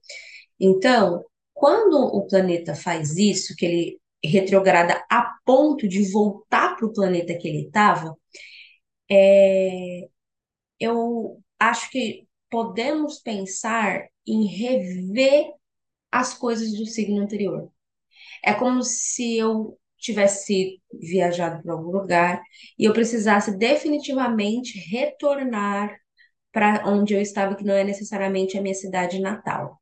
Então, 0.60 1.24
quando 1.54 1.94
o 1.96 2.26
planeta 2.26 2.74
faz 2.74 3.16
isso, 3.16 3.56
que 3.56 3.64
ele 3.64 4.00
retrograda 4.22 5.02
a 5.10 5.34
ponto 5.46 5.88
de 5.88 6.10
voltar 6.12 6.76
para 6.76 6.86
o 6.86 6.92
planeta 6.92 7.34
que 7.34 7.48
ele 7.48 7.66
estava, 7.66 8.14
é, 9.10 10.06
eu 10.78 11.40
acho 11.58 11.90
que 11.90 12.28
podemos 12.50 13.20
pensar 13.20 14.06
em 14.26 14.46
rever 14.46 15.50
as 16.12 16.34
coisas 16.34 16.74
do 16.74 16.84
signo 16.84 17.22
anterior. 17.22 17.70
É 18.44 18.52
como 18.52 18.82
se 18.82 19.38
eu 19.38 19.78
tivesse 20.04 20.80
viajado 20.92 21.62
para 21.62 21.72
algum 21.72 21.90
lugar 21.90 22.42
e 22.78 22.84
eu 22.84 22.92
precisasse 22.92 23.56
definitivamente 23.56 24.78
retornar 24.78 25.96
para 26.52 26.86
onde 26.86 27.14
eu 27.14 27.20
estava, 27.20 27.56
que 27.56 27.64
não 27.64 27.74
é 27.74 27.82
necessariamente 27.82 28.56
a 28.56 28.62
minha 28.62 28.74
cidade 28.74 29.18
natal. 29.18 29.80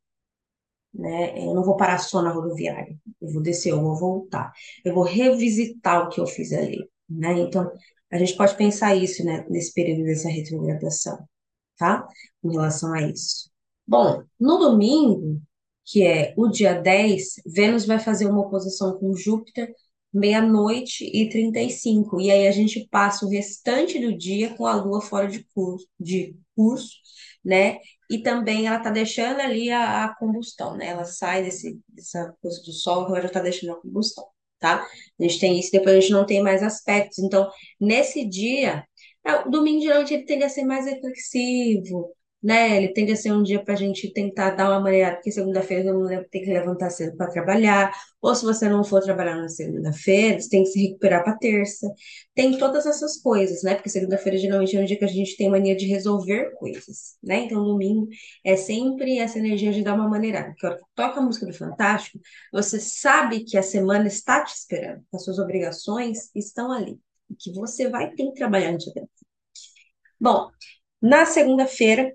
Né? 0.95 1.39
Eu 1.39 1.55
não 1.55 1.65
vou 1.65 1.77
parar 1.77 1.99
só 1.99 2.23
na 2.23 2.31
rodoviária, 2.31 2.97
eu 3.21 3.33
vou 3.33 3.43
descer, 3.43 3.71
eu 3.71 3.81
vou 3.81 3.99
voltar, 3.99 4.53
eu 4.85 4.95
vou 4.95 5.05
revisitar 5.05 6.07
o 6.07 6.09
que 6.09 6.21
eu 6.21 6.27
fiz 6.27 6.53
ali. 6.53 6.89
Né? 7.09 7.41
Então, 7.41 7.71
a 8.11 8.17
gente 8.19 8.37
pode 8.37 8.57
pensar 8.57 8.95
isso 8.95 9.25
né, 9.25 9.45
nesse 9.51 9.73
período 9.75 10.05
dessa 10.05 10.29
retrogradação, 10.29 11.19
tá? 11.77 12.07
Com 12.41 12.51
relação 12.51 12.93
a 12.93 13.03
isso. 13.03 13.51
Bom, 13.87 14.23
no 14.39 14.59
domingo, 14.59 15.41
que 15.85 16.07
é 16.07 16.35
o 16.37 16.49
dia 16.49 16.75
10, 16.75 17.43
Vênus 17.47 17.87
vai 17.87 17.99
fazer 17.99 18.27
uma 18.27 18.41
oposição 18.41 18.99
com 18.99 19.15
Júpiter 19.15 19.75
meia-noite 20.13 21.05
e 21.05 21.29
35. 21.29 22.21
E 22.21 22.31
aí 22.31 22.47
a 22.47 22.53
gente 22.53 22.87
passa 22.91 23.25
o 23.25 23.31
restante 23.31 23.99
do 23.99 24.17
dia 24.17 24.55
com 24.55 24.67
a 24.67 24.75
Lua 24.75 25.01
fora 25.01 25.27
de 25.29 25.45
curso, 25.55 25.87
de 25.99 26.37
curso 26.55 27.03
né? 27.45 27.79
E 28.11 28.23
também 28.23 28.67
ela 28.67 28.79
está 28.79 28.91
deixando 28.91 29.41
ali 29.41 29.71
a, 29.71 30.05
a, 30.05 30.15
combustão, 30.17 30.77
né? 30.77 30.89
Ela 30.89 31.05
sai 31.05 31.43
desse, 31.43 31.81
dessa 31.89 32.35
coisa 32.41 32.63
do 32.63 32.73
Sol, 32.73 33.07
ela 33.07 33.21
já 33.21 33.27
está 33.27 33.41
deixando 33.41 33.73
a 33.73 33.81
combustão, 33.81 34.25
tá? 34.59 34.87
A 35.19 35.23
gente 35.23 35.41
tem 35.41 35.59
isso, 35.59 35.71
depois 35.73 35.97
a 35.97 36.01
gente 36.01 36.13
não 36.13 36.27
tem 36.27 36.43
mais 36.43 36.63
aspectos. 36.63 37.19
Então, 37.19 37.51
nesse 37.81 38.25
dia, 38.29 38.87
é, 39.25 39.35
o 39.47 39.51
domingo 39.51 39.83
geralmente 39.83 40.15
ele 40.15 40.25
tende 40.25 40.45
a 40.45 40.49
ser 40.49 40.65
mais 40.65 40.87
reflexivo, 40.87 42.15
né? 42.43 42.77
Ele 42.77 42.89
tende 42.89 43.13
a 43.13 43.17
ser 43.17 43.33
um 43.33 43.43
dia 43.43 43.63
para 43.63 43.75
a 43.75 43.77
gente 43.77 44.13
tentar 44.13 44.51
dar 44.51 44.69
uma 44.69 44.81
maneira, 44.81 45.15
porque 45.15 45.31
segunda-feira 45.31 45.85
todo 45.85 45.99
mundo 45.99 46.27
tem 46.31 46.43
que 46.43 46.51
levantar 46.53 46.91
cedo 46.91 47.17
para 47.17 47.31
trabalhar, 47.31 47.93
ou 48.21 48.35
se 48.35 48.45
você 48.45 48.69
não 48.69 48.83
for 48.83 49.01
trabalhar 49.03 49.37
na 49.37 49.49
segunda-feira, 49.49 50.41
você 50.41 50.49
tem 50.49 50.63
que 50.65 50.71
se 50.71 50.83
recuperar 50.83 51.23
para 51.23 51.37
terça. 51.37 51.89
Tem 52.35 52.59
todas 52.59 52.87
essas 52.87 53.21
coisas, 53.21 53.63
né? 53.63 53.75
Porque 53.75 53.89
segunda-feira 53.89 54.39
geralmente 54.39 54.77
é 54.77 54.81
um 54.81 54.85
dia 54.85 54.99
que 54.99 55.05
a 55.05 55.09
gente 55.09 55.37
tem 55.37 55.51
mania 55.51 55.77
de 55.77 55.87
resolver 55.87 56.53
coisas, 56.57 57.17
né? 57.23 57.45
Então, 57.45 57.65
domingo 57.65 58.09
é 58.45 58.57
sempre 58.57 59.19
essa 59.19 59.39
energia 59.39 59.73
de 59.73 59.83
dar 59.83 59.95
uma 59.95 60.09
maneirada. 60.09 60.49
Porque 60.51 60.67
a 60.67 60.71
hora 60.71 60.79
que 60.79 60.85
toca 60.95 61.21
a 61.21 61.23
música 61.23 61.47
do 61.47 61.53
Fantástico, 61.53 62.19
você 62.53 62.81
sabe 62.81 63.45
que 63.45 63.57
a 63.57 63.63
semana 63.63 64.07
está 64.09 64.43
te 64.45 64.55
esperando, 64.55 65.05
as 65.13 65.25
suas 65.25 65.39
obrigações 65.39 66.31
estão 66.35 66.73
ali, 66.73 66.99
e 67.31 67.35
que 67.37 67.53
você 67.53 67.89
vai 67.89 68.11
ter 68.11 68.27
que 68.27 68.35
trabalhar 68.35 68.73
no 68.73 68.79
dia 68.79 68.93
Bom, 70.21 70.51
na 71.01 71.27
segunda-feira, 71.27 72.13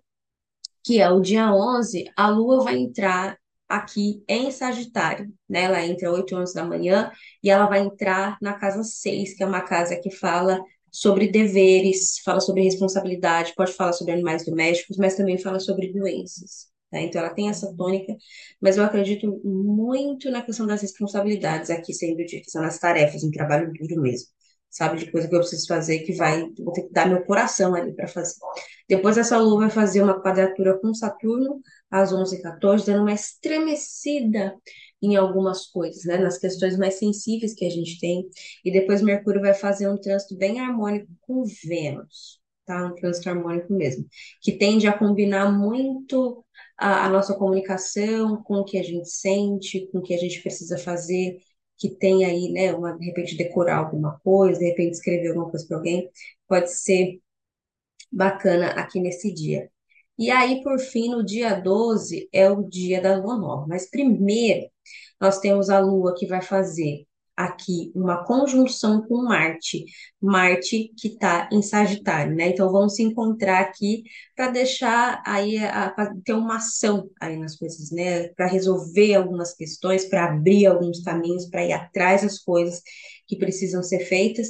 que 0.88 1.02
é 1.02 1.10
o 1.10 1.20
dia 1.20 1.54
11, 1.54 2.06
a 2.16 2.30
Lua 2.30 2.64
vai 2.64 2.78
entrar 2.78 3.38
aqui 3.68 4.24
em 4.26 4.50
Sagitário, 4.50 5.28
né? 5.50 5.64
Ela 5.64 5.86
entra 5.86 6.10
8 6.10 6.34
horas 6.34 6.54
da 6.54 6.64
manhã 6.64 7.12
e 7.44 7.50
ela 7.50 7.66
vai 7.68 7.82
entrar 7.82 8.38
na 8.42 8.54
casa 8.54 8.82
6, 8.86 9.36
que 9.36 9.44
é 9.44 9.46
uma 9.46 9.60
casa 9.60 10.00
que 10.00 10.10
fala 10.10 10.64
sobre 10.90 11.28
deveres, 11.28 12.20
fala 12.24 12.40
sobre 12.40 12.64
responsabilidade, 12.64 13.54
pode 13.54 13.74
falar 13.74 13.92
sobre 13.92 14.14
animais 14.14 14.46
domésticos, 14.46 14.96
mas 14.96 15.16
também 15.16 15.38
fala 15.38 15.60
sobre 15.60 15.92
doenças. 15.92 16.68
Tá? 16.90 17.02
Então, 17.02 17.20
ela 17.22 17.34
tem 17.34 17.50
essa 17.50 17.76
tônica, 17.76 18.16
mas 18.62 18.78
eu 18.78 18.84
acredito 18.86 19.42
muito 19.44 20.32
na 20.32 20.42
questão 20.42 20.66
das 20.66 20.82
responsabilidades 20.82 21.70
aqui 21.70 21.94
sendo 21.94 22.24
dito, 22.26 22.50
são 22.50 22.64
as 22.64 22.80
tarefas, 22.80 23.26
um 23.26 23.32
trabalho 23.32 23.74
duro 23.74 24.02
mesmo 24.02 24.37
sabe? 24.70 24.98
De 24.98 25.12
coisa 25.12 25.28
que 25.28 25.36
eu 25.36 25.40
preciso 25.40 25.68
fazer 25.68 26.00
que 26.00 26.14
vai, 26.14 26.50
vou 26.60 26.74
ter 26.74 26.84
que 26.84 26.94
dar 26.94 27.08
meu 27.08 27.24
coração 27.26 27.74
ali 27.76 27.94
para 27.94 28.08
fazer. 28.08 28.36
Depois 28.88 29.18
essa 29.18 29.38
lua 29.38 29.62
vai 29.62 29.70
fazer 29.70 30.02
uma 30.02 30.22
quadratura 30.22 30.78
com 30.80 30.94
Saturno 30.94 31.62
às 31.90 32.12
11h14, 32.12 32.86
dando 32.86 33.02
uma 33.02 33.14
estremecida 33.14 34.56
em 35.02 35.16
algumas 35.16 35.68
coisas, 35.68 36.04
né? 36.06 36.18
Nas 36.18 36.38
questões 36.38 36.78
mais 36.78 36.96
sensíveis 36.96 37.54
que 37.54 37.66
a 37.66 37.70
gente 37.70 38.00
tem. 38.00 38.28
E 38.64 38.72
depois 38.72 39.02
Mercúrio 39.02 39.42
vai 39.42 39.54
fazer 39.54 39.88
um 39.90 39.98
trânsito 39.98 40.36
bem 40.36 40.60
harmônico 40.60 41.08
com 41.22 41.44
Vênus, 41.66 42.40
tá? 42.66 42.88
Um 42.88 42.96
trânsito 42.96 43.30
harmônico 43.30 43.74
mesmo, 43.74 44.06
que 44.42 44.54
tende 44.54 44.88
a 44.88 44.98
combinar 44.98 45.52
muito 45.52 46.44
a, 46.78 47.06
a 47.06 47.10
nossa 47.10 47.36
comunicação 47.36 48.42
com 48.44 48.56
o 48.56 48.66
que 48.66 48.78
a 48.78 48.84
gente 48.84 49.10
sente, 49.10 49.88
com 49.92 50.00
o 50.00 50.02
que 50.02 50.14
a 50.14 50.18
gente 50.18 50.42
precisa 50.42 50.78
fazer 50.78 51.38
que 51.78 51.90
tem 51.90 52.26
aí, 52.26 52.52
né, 52.52 52.74
uma, 52.74 52.98
de 52.98 53.06
repente 53.06 53.38
decorar 53.38 53.78
alguma 53.80 54.20
coisa, 54.20 54.60
de 54.60 54.66
repente 54.70 54.94
escrever 54.94 55.30
alguma 55.30 55.50
coisa 55.50 55.66
para 55.68 55.78
alguém, 55.78 56.10
pode 56.48 56.72
ser 56.72 57.20
bacana 58.12 58.70
aqui 58.72 59.00
nesse 59.00 59.34
dia. 59.34 59.70
E 60.18 60.32
aí, 60.32 60.64
por 60.64 60.80
fim, 60.80 61.10
no 61.10 61.24
dia 61.26 61.54
12 61.56 62.30
é 62.34 62.50
o 62.50 62.64
dia 62.64 63.02
da 63.02 63.18
lua 63.18 63.38
nova. 63.38 63.68
Mas 63.68 63.90
primeiro, 63.90 64.70
nós 65.22 65.40
temos 65.40 65.70
a 65.70 65.80
lua 65.80 66.16
que 66.16 66.28
vai 66.28 66.42
fazer 66.42 67.07
aqui 67.38 67.92
uma 67.94 68.26
conjunção 68.26 69.06
com 69.08 69.24
Marte, 69.24 69.86
Marte 70.20 70.92
que 70.98 71.10
está 71.10 71.48
em 71.52 71.62
Sagitário, 71.62 72.36
né? 72.36 72.50
Então 72.50 72.72
vamos 72.72 72.96
se 72.96 73.04
encontrar 73.04 73.60
aqui 73.62 74.04
para 74.36 74.50
deixar 74.50 75.22
aí 75.24 75.60
para 75.96 76.16
ter 76.26 76.34
uma 76.34 76.56
ação 76.58 77.08
aí 77.22 77.38
nas 77.38 77.56
coisas, 77.56 77.92
né? 77.92 78.30
Para 78.30 78.48
resolver 78.48 79.14
algumas 79.14 79.54
questões, 79.54 80.06
para 80.06 80.26
abrir 80.26 80.66
alguns 80.66 81.02
caminhos, 81.04 81.46
para 81.46 81.64
ir 81.64 81.74
atrás 81.74 82.24
das 82.24 82.40
coisas 82.40 82.82
que 83.28 83.38
precisam 83.38 83.84
ser 83.84 84.00
feitas. 84.00 84.48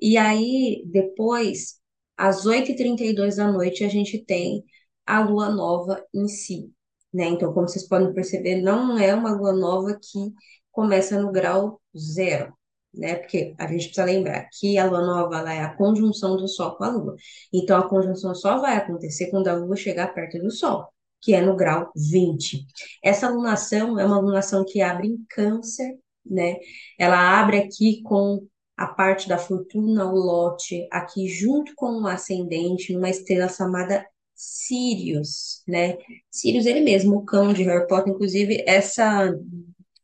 E 0.00 0.16
aí 0.16 0.82
depois, 0.86 1.74
às 2.16 2.46
8h32 2.46 3.36
da 3.36 3.52
noite, 3.52 3.84
a 3.84 3.88
gente 3.88 4.24
tem 4.24 4.64
a 5.06 5.20
lua 5.20 5.50
nova 5.50 6.02
em 6.14 6.26
si. 6.26 6.72
Né? 7.12 7.26
Então, 7.28 7.52
como 7.52 7.68
vocês 7.68 7.86
podem 7.88 8.14
perceber, 8.14 8.62
não 8.62 8.96
é 8.96 9.14
uma 9.14 9.32
lua 9.32 9.52
nova 9.52 9.98
que 10.00 10.32
começa 10.70 11.20
no 11.20 11.32
grau 11.32 11.80
zero, 11.96 12.52
né? 12.92 13.16
Porque 13.16 13.54
a 13.58 13.66
gente 13.66 13.84
precisa 13.84 14.04
lembrar 14.04 14.48
que 14.58 14.78
a 14.78 14.84
lua 14.84 15.04
nova 15.04 15.38
ela 15.38 15.52
é 15.52 15.62
a 15.62 15.74
conjunção 15.76 16.36
do 16.36 16.48
Sol 16.48 16.76
com 16.76 16.84
a 16.84 16.88
Lua. 16.88 17.16
Então, 17.52 17.78
a 17.78 17.88
conjunção 17.88 18.34
só 18.34 18.58
vai 18.60 18.76
acontecer 18.76 19.30
quando 19.30 19.48
a 19.48 19.54
Lua 19.54 19.76
chegar 19.76 20.14
perto 20.14 20.38
do 20.38 20.50
Sol, 20.50 20.88
que 21.20 21.34
é 21.34 21.40
no 21.40 21.56
grau 21.56 21.90
20. 21.94 22.66
Essa 23.02 23.28
lunação 23.28 23.98
é 23.98 24.04
uma 24.04 24.20
lunação 24.20 24.64
que 24.64 24.80
abre 24.80 25.08
em 25.08 25.24
Câncer, 25.28 25.98
né? 26.24 26.56
Ela 26.98 27.40
abre 27.40 27.58
aqui 27.58 28.02
com 28.02 28.46
a 28.76 28.86
parte 28.86 29.28
da 29.28 29.36
fortuna, 29.36 30.10
o 30.10 30.16
lote, 30.16 30.88
aqui 30.90 31.28
junto 31.28 31.74
com 31.74 32.00
o 32.00 32.06
ascendente, 32.06 32.94
numa 32.94 33.10
estrela 33.10 33.46
chamada 33.46 34.06
Sirius, 34.34 35.62
né? 35.68 35.98
Sirius, 36.30 36.64
ele 36.64 36.80
mesmo, 36.80 37.18
o 37.18 37.24
cão 37.24 37.52
de 37.52 37.62
Harry 37.62 37.86
Potter, 37.86 38.14
inclusive, 38.14 38.64
essa 38.66 39.30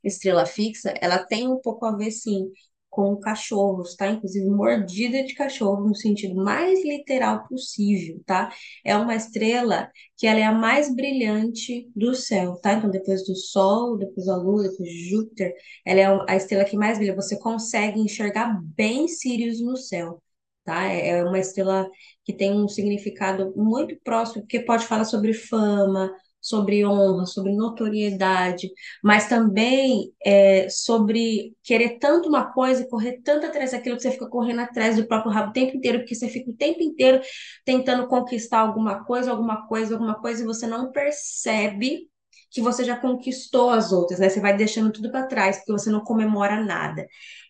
estrela 0.07 0.47
fixa, 0.47 0.95
ela 1.01 1.19
tem 1.19 1.49
um 1.49 1.61
pouco 1.61 1.85
a 1.87 1.97
ver, 1.97 2.11
sim, 2.11 2.51
com 2.91 3.17
cachorros, 3.19 3.95
tá? 3.95 4.09
Inclusive 4.11 4.47
mordida 4.49 5.23
de 5.25 5.35
cachorro 5.35 5.87
no 5.87 5.95
sentido 5.95 6.35
mais 6.35 6.83
literal 6.85 7.47
possível, 7.47 8.23
tá? 8.25 8.51
É 8.85 8.97
uma 8.97 9.15
estrela 9.15 9.91
que 10.17 10.27
ela 10.27 10.41
é 10.41 10.45
a 10.45 10.53
mais 10.53 10.95
brilhante 10.95 11.91
do 11.95 12.15
céu, 12.15 12.57
tá? 12.57 12.73
Então 12.75 12.91
depois 12.91 13.25
do 13.27 13.35
Sol, 13.37 13.99
depois 13.99 14.27
da 14.27 14.37
Lua, 14.37 14.63
depois 14.63 14.89
de 14.89 15.11
Júpiter, 15.11 15.53
ela 15.85 16.01
é 16.01 16.33
a 16.33 16.37
estrela 16.37 16.65
que 16.65 16.77
mais 16.77 16.97
brilha. 16.99 17.15
Você 17.15 17.39
consegue 17.39 18.01
enxergar 18.01 18.59
bem 18.75 19.07
Sirius 19.09 19.61
no 19.61 19.77
céu, 19.77 20.23
tá? 20.65 20.85
É, 20.87 21.09
é 21.19 21.25
uma 21.25 21.39
estrela 21.39 21.89
que 22.25 22.33
tem 22.33 22.53
um 22.53 22.69
significado 22.69 23.53
muito 23.57 23.97
próximo, 24.03 24.43
porque 24.43 24.61
pode 24.61 24.87
falar 24.87 25.05
sobre 25.05 25.33
fama, 25.35 26.11
sobre 26.47 26.87
honra, 26.87 27.27
sobre 27.27 27.53
notoriedade, 27.53 28.71
mas 29.03 29.29
também 29.29 30.13
é, 30.25 30.69
sobre 30.69 31.57
querer 31.63 31.99
tanto 31.99 32.29
uma 32.29 32.53
coisa 32.53 32.83
e 32.83 32.89
correr 32.89 33.21
tanto 33.25 33.47
atrás 33.47 33.73
daquilo 33.73 33.97
que 33.97 34.03
você 34.03 34.13
fica 34.13 34.29
correndo 34.29 34.61
atrás 34.61 34.95
do 34.97 35.09
próprio 35.09 35.33
rabo 35.33 35.51
o 35.51 35.53
tempo 35.53 35.77
inteiro, 35.77 35.99
porque 35.99 36.15
você 36.15 36.29
fica 36.29 36.49
o 36.51 36.55
tempo 36.57 36.81
inteiro 36.83 37.21
tentando 37.65 38.07
conquistar 38.07 38.61
alguma 38.61 39.05
coisa, 39.05 39.33
alguma 39.33 39.67
coisa, 39.67 39.95
alguma 39.95 40.15
coisa, 40.21 40.43
e 40.43 40.47
você 40.47 40.69
não 40.69 40.93
percebe 40.93 42.09
que 42.49 42.61
você 42.61 42.85
já 42.85 42.97
conquistou 42.97 43.71
as 43.71 43.91
outras, 43.91 44.21
né? 44.21 44.29
Você 44.29 44.41
vai 44.41 44.57
deixando 44.57 44.93
tudo 44.93 45.11
para 45.11 45.27
trás, 45.27 45.57
porque 45.57 45.73
você 45.73 45.91
não 45.91 46.01
comemora 46.05 46.63
nada. 46.63 47.07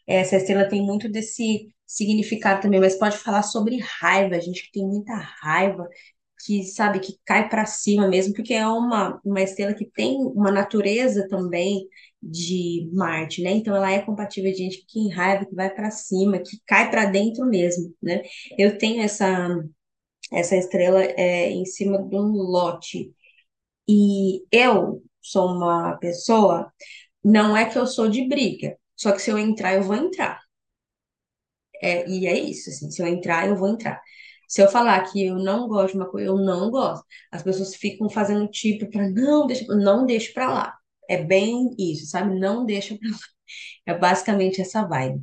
Essa 0.06 0.36
estrela 0.36 0.68
tem 0.68 0.82
muito 0.82 1.06
desse 1.08 1.68
significado 1.86 2.62
também, 2.62 2.80
mas 2.80 2.98
pode 2.98 3.18
falar 3.18 3.42
sobre 3.42 3.78
raiva, 3.78 4.36
a 4.36 4.40
gente 4.40 4.62
que 4.64 4.72
tem 4.72 4.86
muita 4.86 5.14
raiva, 5.14 5.86
que, 6.46 6.62
sabe, 6.64 7.00
que 7.00 7.18
cai 7.24 7.48
para 7.48 7.66
cima 7.66 8.08
mesmo, 8.08 8.34
porque 8.34 8.54
é 8.54 8.66
uma, 8.68 9.20
uma 9.24 9.42
estrela 9.42 9.74
que 9.74 9.84
tem 9.86 10.16
uma 10.18 10.50
natureza 10.52 11.28
também 11.28 11.88
de 12.22 12.88
Marte, 12.94 13.42
né? 13.42 13.50
Então 13.52 13.74
ela 13.76 13.90
é 13.90 14.00
compatível 14.02 14.50
de 14.52 14.58
gente 14.58 14.84
que 14.86 15.08
raiva, 15.10 15.44
que 15.46 15.54
vai 15.54 15.70
para 15.74 15.90
cima, 15.90 16.38
que 16.38 16.60
cai 16.66 16.90
para 16.90 17.06
dentro 17.06 17.44
mesmo, 17.46 17.94
né? 18.02 18.22
Eu 18.58 18.78
tenho 18.78 19.02
essa 19.02 19.48
essa 20.32 20.56
estrela 20.56 21.02
é, 21.04 21.50
em 21.50 21.64
cima 21.64 22.02
de 22.02 22.16
um 22.16 22.32
lote 22.32 23.12
e 23.88 24.44
eu 24.52 25.02
sou 25.22 25.48
uma 25.48 25.96
pessoa, 25.98 26.72
não 27.24 27.56
é 27.56 27.66
que 27.70 27.78
eu 27.78 27.86
sou 27.86 28.08
de 28.08 28.28
briga, 28.28 28.78
só 28.96 29.12
que 29.12 29.22
se 29.22 29.30
eu 29.30 29.38
entrar 29.38 29.74
eu 29.74 29.82
vou 29.84 29.96
entrar. 29.96 30.40
É, 31.82 32.08
e 32.08 32.26
é 32.26 32.38
isso, 32.38 32.70
assim, 32.70 32.90
se 32.90 33.02
eu 33.02 33.06
entrar 33.06 33.46
eu 33.48 33.56
vou 33.56 33.68
entrar. 33.68 34.00
Se 34.48 34.62
eu 34.62 34.68
falar 34.68 35.02
que 35.10 35.24
eu 35.26 35.36
não 35.36 35.68
gosto 35.68 35.92
de 35.92 35.98
uma 35.98 36.10
coisa, 36.10 36.28
eu 36.28 36.36
não 36.38 36.70
gosto. 36.70 37.04
As 37.32 37.42
pessoas 37.42 37.74
ficam 37.76 38.08
fazendo 38.08 38.48
tipo 38.48 38.88
para 38.90 39.08
não 39.10 39.46
deixa, 39.46 39.64
não 39.74 40.06
deixa 40.06 40.32
para 40.32 40.48
lá. 40.52 40.74
É 41.08 41.22
bem 41.22 41.70
isso, 41.78 42.06
sabe? 42.06 42.38
Não 42.38 42.64
deixa 42.64 42.96
para 42.98 43.10
lá. 43.10 43.16
É 43.86 43.94
basicamente 43.94 44.60
essa 44.60 44.86
vibe. 44.86 45.20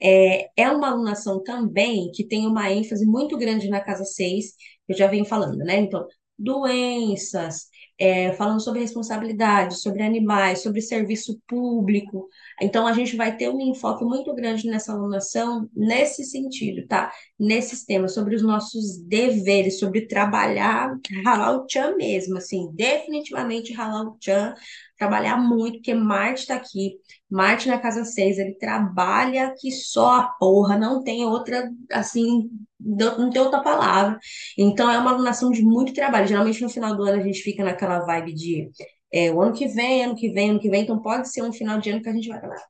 É, 0.00 0.50
é 0.62 0.70
uma 0.70 0.88
alunação 0.90 1.42
também 1.42 2.10
que 2.12 2.24
tem 2.26 2.46
uma 2.46 2.70
ênfase 2.70 3.06
muito 3.06 3.36
grande 3.38 3.68
na 3.68 3.80
casa 3.80 4.04
6, 4.04 4.52
que 4.86 4.92
eu 4.92 4.96
já 4.96 5.06
venho 5.06 5.24
falando, 5.24 5.58
né? 5.58 5.76
Então, 5.78 6.06
doenças, 6.38 7.66
é, 7.98 8.32
falando 8.32 8.60
sobre 8.60 8.80
responsabilidade, 8.80 9.80
sobre 9.80 10.02
animais, 10.02 10.62
sobre 10.62 10.80
serviço 10.80 11.40
público. 11.46 12.28
Então, 12.60 12.86
a 12.86 12.92
gente 12.92 13.16
vai 13.16 13.36
ter 13.36 13.48
um 13.48 13.60
enfoque 13.60 14.04
muito 14.04 14.34
grande 14.34 14.68
nessa 14.68 14.92
alunação 14.92 15.68
nesse 15.74 16.24
sentido, 16.24 16.86
tá? 16.86 17.10
Nesses 17.38 17.84
temas, 17.84 18.12
sobre 18.14 18.34
os 18.34 18.42
nossos 18.42 18.98
deveres, 18.98 19.78
sobre 19.78 20.06
trabalhar 20.06 20.94
ralar 21.24 21.56
o 21.56 21.66
tchan 21.66 21.96
mesmo, 21.96 22.36
assim, 22.38 22.70
definitivamente 22.74 23.72
ralar 23.72 24.02
o 24.02 24.18
tchan 24.18 24.54
trabalhar 24.96 25.36
muito, 25.36 25.74
porque 25.74 25.94
Marte 25.94 26.42
está 26.42 26.56
aqui, 26.56 26.96
Marte 27.30 27.68
na 27.68 27.78
casa 27.78 28.04
6, 28.04 28.38
ele 28.38 28.54
trabalha 28.54 29.54
que 29.58 29.70
só 29.70 30.20
a 30.20 30.22
porra, 30.24 30.78
não 30.78 31.02
tem 31.02 31.24
outra, 31.24 31.70
assim, 31.92 32.50
não 32.80 33.30
tem 33.30 33.40
outra 33.42 33.62
palavra. 33.62 34.18
Então 34.56 34.90
é 34.90 34.98
uma 34.98 35.10
alunação 35.12 35.50
de 35.50 35.62
muito 35.62 35.92
trabalho. 35.92 36.26
Geralmente 36.26 36.62
no 36.62 36.68
final 36.68 36.96
do 36.96 37.02
ano 37.02 37.20
a 37.20 37.24
gente 37.24 37.40
fica 37.40 37.64
naquela 37.64 38.00
vibe 38.00 38.32
de 38.34 38.70
é, 39.12 39.32
o 39.32 39.40
ano 39.40 39.54
que 39.54 39.68
vem, 39.68 40.04
ano 40.04 40.16
que 40.16 40.30
vem, 40.30 40.50
ano 40.50 40.60
que 40.60 40.70
vem, 40.70 40.82
então 40.82 41.00
pode 41.00 41.28
ser 41.30 41.42
um 41.42 41.52
final 41.52 41.80
de 41.80 41.90
ano 41.90 42.02
que 42.02 42.08
a 42.08 42.12
gente 42.12 42.28
vai 42.28 42.40
falar, 42.40 42.60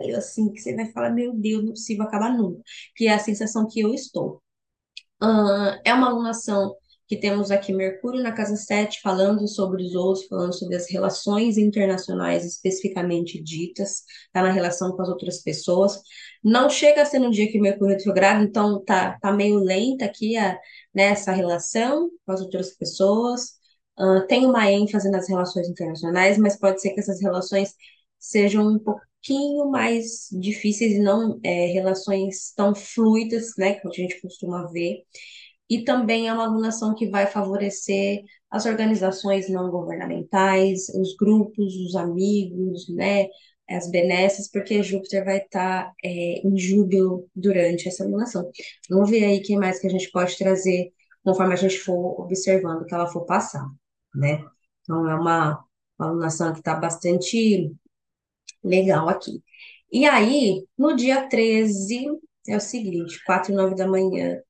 eu 0.00 0.16
assim, 0.18 0.50
que 0.52 0.60
você 0.60 0.74
vai 0.74 0.90
falar, 0.92 1.10
meu 1.10 1.34
Deus, 1.34 1.62
não 1.62 1.70
é 1.70 1.74
possível 1.74 2.04
acabar 2.04 2.36
nunca, 2.36 2.62
que 2.96 3.06
é 3.06 3.14
a 3.14 3.18
sensação 3.18 3.66
que 3.68 3.80
eu 3.80 3.92
estou. 3.94 4.42
Uh, 5.22 5.78
é 5.84 5.94
uma 5.94 6.08
alunação 6.08 6.74
que 7.12 7.18
temos 7.18 7.50
aqui 7.50 7.74
Mercúrio 7.74 8.22
na 8.22 8.32
casa 8.32 8.56
7, 8.56 9.02
falando 9.02 9.46
sobre 9.46 9.82
os 9.82 9.94
outros, 9.94 10.26
falando 10.28 10.58
sobre 10.58 10.76
as 10.76 10.90
relações 10.90 11.58
internacionais 11.58 12.42
especificamente 12.42 13.38
ditas, 13.42 14.02
tá 14.32 14.42
na 14.42 14.50
relação 14.50 14.96
com 14.96 15.02
as 15.02 15.10
outras 15.10 15.42
pessoas. 15.42 16.00
Não 16.42 16.70
chega 16.70 17.02
a 17.02 17.04
ser 17.04 17.18
no 17.18 17.30
dia 17.30 17.52
que 17.52 17.60
Mercúrio 17.60 17.96
retrograda, 17.96 18.42
então 18.42 18.82
tá, 18.82 19.18
tá 19.20 19.30
meio 19.30 19.58
lenta 19.58 20.06
aqui 20.06 20.38
a, 20.38 20.58
né, 20.94 21.02
essa 21.08 21.32
relação 21.32 22.08
com 22.24 22.32
as 22.32 22.40
outras 22.40 22.70
pessoas. 22.70 23.58
Uh, 24.00 24.26
tem 24.26 24.46
uma 24.46 24.70
ênfase 24.70 25.10
nas 25.10 25.28
relações 25.28 25.68
internacionais, 25.68 26.38
mas 26.38 26.58
pode 26.58 26.80
ser 26.80 26.92
que 26.94 27.00
essas 27.00 27.20
relações 27.20 27.74
sejam 28.18 28.66
um 28.66 28.78
pouquinho 28.78 29.70
mais 29.70 30.28
difíceis 30.32 30.94
e 30.94 30.98
não 30.98 31.38
é, 31.44 31.66
relações 31.66 32.54
tão 32.56 32.74
fluidas, 32.74 33.52
né, 33.58 33.74
que 33.74 33.86
a 33.86 33.90
gente 33.90 34.18
costuma 34.22 34.66
ver. 34.72 35.02
E 35.70 35.84
também 35.84 36.28
é 36.28 36.32
uma 36.32 36.44
alunação 36.44 36.94
que 36.94 37.08
vai 37.08 37.26
favorecer 37.26 38.22
as 38.50 38.66
organizações 38.66 39.48
não 39.48 39.70
governamentais, 39.70 40.88
os 40.90 41.16
grupos, 41.16 41.74
os 41.76 41.94
amigos, 41.96 42.88
né, 42.90 43.28
as 43.68 43.90
benesses, 43.90 44.50
porque 44.50 44.82
Júpiter 44.82 45.24
vai 45.24 45.38
estar 45.38 45.92
é, 46.04 46.46
em 46.46 46.58
júbilo 46.58 47.26
durante 47.34 47.88
essa 47.88 48.04
alunação. 48.04 48.50
Vamos 48.90 49.10
ver 49.10 49.24
aí 49.24 49.40
quem 49.40 49.56
mais 49.56 49.78
que 49.80 49.86
a 49.86 49.90
gente 49.90 50.10
pode 50.10 50.36
trazer 50.36 50.92
conforme 51.24 51.54
a 51.54 51.56
gente 51.56 51.78
for 51.78 52.20
observando 52.20 52.84
que 52.84 52.94
ela 52.94 53.06
for 53.06 53.24
passar, 53.24 53.66
né? 54.14 54.44
Então, 54.82 55.08
é 55.08 55.14
uma, 55.14 55.64
uma 55.98 56.08
alunação 56.08 56.52
que 56.52 56.58
está 56.58 56.74
bastante 56.74 57.72
legal 58.62 59.08
aqui. 59.08 59.42
E 59.92 60.06
aí, 60.06 60.66
no 60.76 60.96
dia 60.96 61.28
13, 61.28 62.06
é 62.48 62.56
o 62.56 62.60
seguinte, 62.60 63.22
4 63.24 63.52
e 63.52 63.54
9 63.54 63.74
da 63.74 63.86
manhã, 63.86 64.40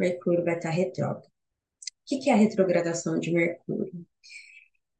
Mercúrio 0.00 0.44
vai 0.44 0.56
estar 0.56 0.70
retrógrado. 0.70 1.26
O 1.26 2.18
que 2.18 2.28
é 2.28 2.32
a 2.32 2.36
retrogradação 2.36 3.20
de 3.20 3.30
Mercúrio? 3.30 4.06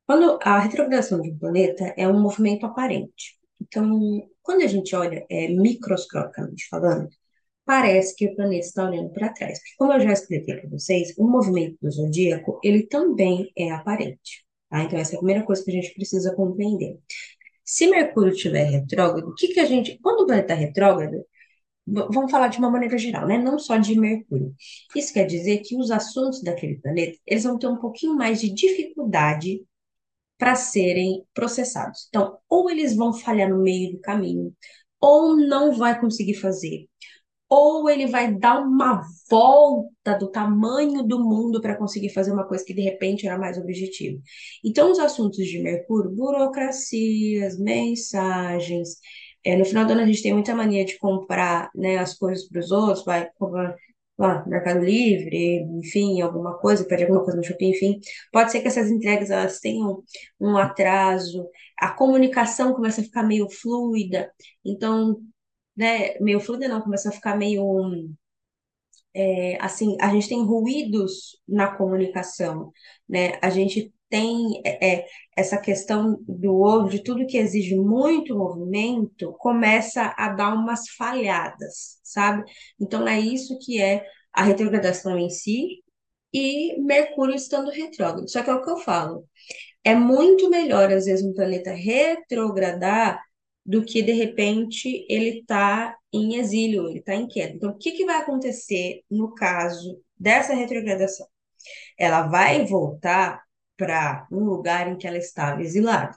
Quando 0.06 0.38
a 0.42 0.58
retrogradação 0.58 1.20
de 1.20 1.30
um 1.30 1.38
planeta 1.38 1.94
é 1.96 2.06
um 2.06 2.20
movimento 2.20 2.66
aparente. 2.66 3.38
Então, 3.60 4.28
quando 4.42 4.62
a 4.62 4.66
gente 4.66 4.94
olha 4.94 5.24
é, 5.30 5.48
microscopicamente 5.48 6.68
falando, 6.68 7.08
parece 7.64 8.14
que 8.16 8.26
o 8.26 8.34
planeta 8.34 8.66
está 8.66 8.88
olhando 8.88 9.10
para 9.12 9.32
trás. 9.32 9.58
Porque, 9.58 9.74
como 9.78 9.92
eu 9.92 10.00
já 10.00 10.12
expliquei 10.12 10.56
para 10.56 10.68
vocês, 10.68 11.14
o 11.16 11.26
movimento 11.26 11.76
do 11.80 11.90
zodíaco, 11.90 12.60
ele 12.62 12.86
também 12.86 13.50
é 13.56 13.70
aparente. 13.70 14.44
Tá? 14.68 14.82
Então, 14.82 14.98
essa 14.98 15.14
é 15.14 15.16
a 15.16 15.18
primeira 15.18 15.44
coisa 15.44 15.64
que 15.64 15.70
a 15.70 15.74
gente 15.74 15.94
precisa 15.94 16.34
compreender. 16.34 16.98
Se 17.64 17.88
Mercúrio 17.88 18.32
estiver 18.32 18.64
retrógrado, 18.64 19.28
o 19.28 19.34
que 19.34 19.48
que 19.48 19.60
a 19.60 19.64
gente. 19.64 19.98
Quando 20.02 20.22
o 20.22 20.26
planeta 20.26 20.52
está 20.52 20.54
retrógrado, 20.54 21.24
vamos 21.90 22.30
falar 22.30 22.48
de 22.48 22.58
uma 22.58 22.70
maneira 22.70 22.96
geral, 22.98 23.26
né? 23.26 23.38
Não 23.38 23.58
só 23.58 23.76
de 23.76 23.98
Mercúrio. 23.98 24.54
Isso 24.94 25.12
quer 25.12 25.26
dizer 25.26 25.58
que 25.58 25.76
os 25.76 25.90
assuntos 25.90 26.42
daquele 26.42 26.76
planeta, 26.78 27.18
eles 27.26 27.44
vão 27.44 27.58
ter 27.58 27.66
um 27.68 27.76
pouquinho 27.78 28.14
mais 28.16 28.40
de 28.40 28.52
dificuldade 28.52 29.62
para 30.38 30.54
serem 30.56 31.24
processados. 31.34 32.06
Então, 32.08 32.38
ou 32.48 32.70
eles 32.70 32.96
vão 32.96 33.12
falhar 33.12 33.50
no 33.50 33.62
meio 33.62 33.92
do 33.92 34.00
caminho, 34.00 34.54
ou 35.00 35.36
não 35.36 35.72
vai 35.72 36.00
conseguir 36.00 36.34
fazer, 36.34 36.88
ou 37.48 37.90
ele 37.90 38.06
vai 38.06 38.32
dar 38.32 38.60
uma 38.60 39.02
volta 39.28 40.14
do 40.18 40.30
tamanho 40.30 41.02
do 41.02 41.18
mundo 41.18 41.60
para 41.60 41.76
conseguir 41.76 42.10
fazer 42.10 42.32
uma 42.32 42.46
coisa 42.46 42.64
que 42.64 42.72
de 42.72 42.80
repente 42.80 43.26
era 43.26 43.36
mais 43.38 43.58
objetivo. 43.58 44.22
Então, 44.64 44.90
os 44.90 44.98
assuntos 45.00 45.44
de 45.46 45.58
Mercúrio, 45.60 46.10
burocracias, 46.12 47.58
mensagens, 47.58 48.98
é, 49.44 49.56
no 49.56 49.64
final 49.64 49.84
do 49.86 49.92
ano 49.92 50.02
a 50.02 50.06
gente 50.06 50.22
tem 50.22 50.32
muita 50.34 50.54
mania 50.54 50.84
de 50.84 50.98
comprar 50.98 51.70
né, 51.74 51.98
as 51.98 52.14
coisas 52.14 52.46
para 52.48 52.60
os 52.60 52.70
outros, 52.70 53.04
vai 53.04 53.30
comprar 53.38 53.76
lá, 54.18 54.44
Mercado 54.46 54.80
Livre, 54.84 55.62
enfim, 55.78 56.20
alguma 56.20 56.58
coisa, 56.58 56.84
pede 56.84 57.04
alguma 57.04 57.24
coisa 57.24 57.38
no 57.38 57.44
shopping, 57.44 57.70
enfim. 57.70 58.00
Pode 58.32 58.52
ser 58.52 58.60
que 58.60 58.68
essas 58.68 58.90
entregas 58.90 59.30
elas 59.30 59.60
tenham 59.60 60.02
um 60.38 60.56
atraso, 60.58 61.48
a 61.78 61.90
comunicação 61.92 62.74
começa 62.74 63.00
a 63.00 63.04
ficar 63.04 63.22
meio 63.22 63.48
fluida, 63.50 64.30
então, 64.64 65.20
né, 65.76 66.18
meio 66.20 66.40
fluida 66.40 66.68
não, 66.68 66.82
começa 66.82 67.08
a 67.08 67.12
ficar 67.12 67.36
meio 67.36 67.62
é, 69.14 69.58
assim, 69.60 69.96
a 70.00 70.08
gente 70.10 70.28
tem 70.28 70.44
ruídos 70.44 71.40
na 71.48 71.74
comunicação, 71.76 72.72
né? 73.08 73.38
A 73.42 73.50
gente 73.50 73.92
tem 74.10 74.60
é, 74.64 74.94
é 74.98 75.06
essa 75.36 75.58
questão 75.58 76.18
do 76.28 76.88
de 76.88 77.02
tudo 77.02 77.26
que 77.26 77.38
exige 77.38 77.76
muito 77.76 78.36
movimento 78.36 79.32
começa 79.38 80.14
a 80.18 80.28
dar 80.30 80.54
umas 80.54 80.88
falhadas, 80.90 82.00
sabe? 82.02 82.44
Então 82.78 83.06
é 83.08 83.18
isso 83.18 83.58
que 83.60 83.80
é 83.80 84.04
a 84.32 84.42
retrogradação 84.42 85.18
em 85.18 85.30
si 85.30 85.82
e 86.32 86.80
Mercúrio 86.80 87.34
estando 87.34 87.70
retrógrado. 87.70 88.28
Só 88.28 88.42
que 88.42 88.50
é 88.50 88.54
o 88.54 88.62
que 88.62 88.70
eu 88.70 88.78
falo. 88.78 89.24
É 89.84 89.94
muito 89.94 90.50
melhor, 90.50 90.92
às 90.92 91.06
vezes, 91.06 91.24
um 91.24 91.34
planeta 91.34 91.72
retrogradar 91.72 93.20
do 93.64 93.84
que, 93.84 94.02
de 94.02 94.12
repente, 94.12 95.06
ele 95.08 95.40
está 95.40 95.96
em 96.12 96.36
exílio, 96.36 96.88
ele 96.88 96.98
está 97.00 97.14
em 97.14 97.26
queda. 97.28 97.54
Então, 97.54 97.70
o 97.70 97.78
que, 97.78 97.92
que 97.92 98.04
vai 98.04 98.16
acontecer 98.18 99.02
no 99.10 99.34
caso 99.34 100.00
dessa 100.18 100.54
retrogradação? 100.54 101.26
Ela 101.98 102.22
vai 102.28 102.64
voltar 102.66 103.42
para 103.80 104.26
um 104.30 104.44
lugar 104.44 104.88
em 104.88 104.96
que 104.98 105.06
ela 105.06 105.16
estava 105.16 105.62
exilada. 105.62 106.14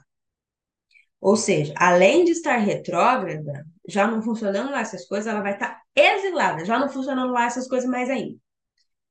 Ou 1.18 1.34
seja, 1.34 1.72
além 1.78 2.22
de 2.22 2.32
estar 2.32 2.58
retrógrada, 2.58 3.64
já 3.88 4.06
não 4.06 4.20
funcionando 4.20 4.70
lá 4.70 4.80
essas 4.80 5.06
coisas, 5.06 5.26
ela 5.26 5.40
vai 5.40 5.54
estar 5.54 5.80
exilada, 5.96 6.66
já 6.66 6.78
não 6.78 6.90
funcionando 6.90 7.32
lá 7.32 7.46
essas 7.46 7.66
coisas 7.66 7.88
mais 7.88 8.10
ainda. 8.10 8.38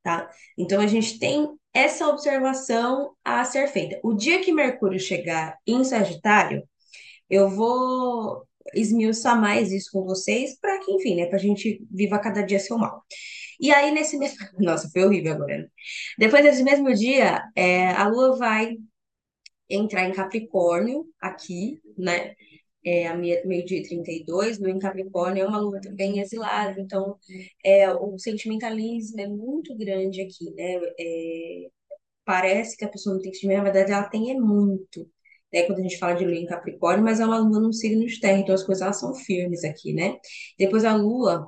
Tá? 0.03 0.29
Então 0.55 0.79
a 0.79 0.85
gente 0.85 1.17
tem 1.17 1.49
essa 1.73 2.07
observação 2.07 3.15
a 3.25 3.43
ser 3.43 3.67
feita. 3.67 3.99
O 4.03 4.13
dia 4.13 4.41
que 4.41 4.53
Mercúrio 4.53 4.99
chegar 4.99 5.57
em 5.65 5.83
Sagitário, 5.83 6.61
eu 7.27 7.49
vou 7.49 8.47
esmiuçar 8.75 9.39
mais 9.39 9.71
isso 9.71 9.89
com 9.91 10.03
vocês 10.03 10.59
para 10.59 10.79
que, 10.79 10.91
enfim, 10.91 11.15
né, 11.15 11.25
para 11.25 11.37
a 11.37 11.41
gente 11.41 11.83
viva 11.89 12.19
cada 12.19 12.43
dia 12.43 12.59
seu 12.59 12.77
mal. 12.77 13.03
E 13.59 13.71
aí, 13.71 13.91
nesse 13.91 14.17
mesmo. 14.17 14.37
Nossa, 14.59 14.89
foi 14.91 15.03
horrível 15.05 15.33
agora, 15.33 15.57
né? 15.59 15.67
Depois 16.17 16.43
desse 16.43 16.63
mesmo 16.63 16.93
dia, 16.93 17.41
é, 17.55 17.89
a 17.91 18.07
Lua 18.07 18.37
vai 18.37 18.77
entrar 19.69 20.03
em 20.07 20.13
Capricórnio, 20.13 21.05
aqui, 21.19 21.81
né? 21.97 22.33
É, 22.85 23.07
a 23.07 23.15
meio-dia 23.15 23.79
e 23.79 23.83
32, 23.83 24.59
no 24.59 24.67
em 24.69 24.77
Capricórnio, 24.79 25.43
é 25.43 25.47
uma 25.47 25.59
lua 25.59 25.79
também 25.81 26.19
exilada, 26.19 26.79
então 26.81 27.17
é, 27.63 27.89
o 27.93 28.17
sentimentalismo 28.19 29.21
é 29.21 29.27
muito 29.27 29.73
grande 29.77 30.21
aqui, 30.21 30.51
né? 30.53 30.75
É, 30.99 31.69
parece 32.25 32.77
que 32.77 32.85
a 32.85 32.89
pessoa 32.89 33.15
não 33.15 33.21
tem 33.21 33.33
sentimento, 33.33 33.57
na 33.59 33.63
verdade 33.63 33.91
ela 33.91 34.09
tem 34.09 34.31
é 34.31 34.35
muito 34.39 35.07
né, 35.53 35.63
quando 35.63 35.79
a 35.79 35.81
gente 35.83 35.97
fala 35.99 36.15
de 36.15 36.25
lua 36.25 36.35
em 36.35 36.45
Capricórnio, 36.45 37.03
mas 37.03 37.19
é 37.19 37.25
uma 37.25 37.37
lua 37.37 37.59
num 37.59 37.71
signo 37.73 38.05
de 38.05 38.19
terra, 38.19 38.39
então 38.39 38.55
as 38.55 38.63
coisas 38.63 38.81
elas 38.81 38.99
são 38.99 39.13
firmes 39.13 39.63
aqui, 39.63 39.93
né? 39.93 40.17
Depois 40.57 40.83
a 40.85 40.95
lua, 40.95 41.47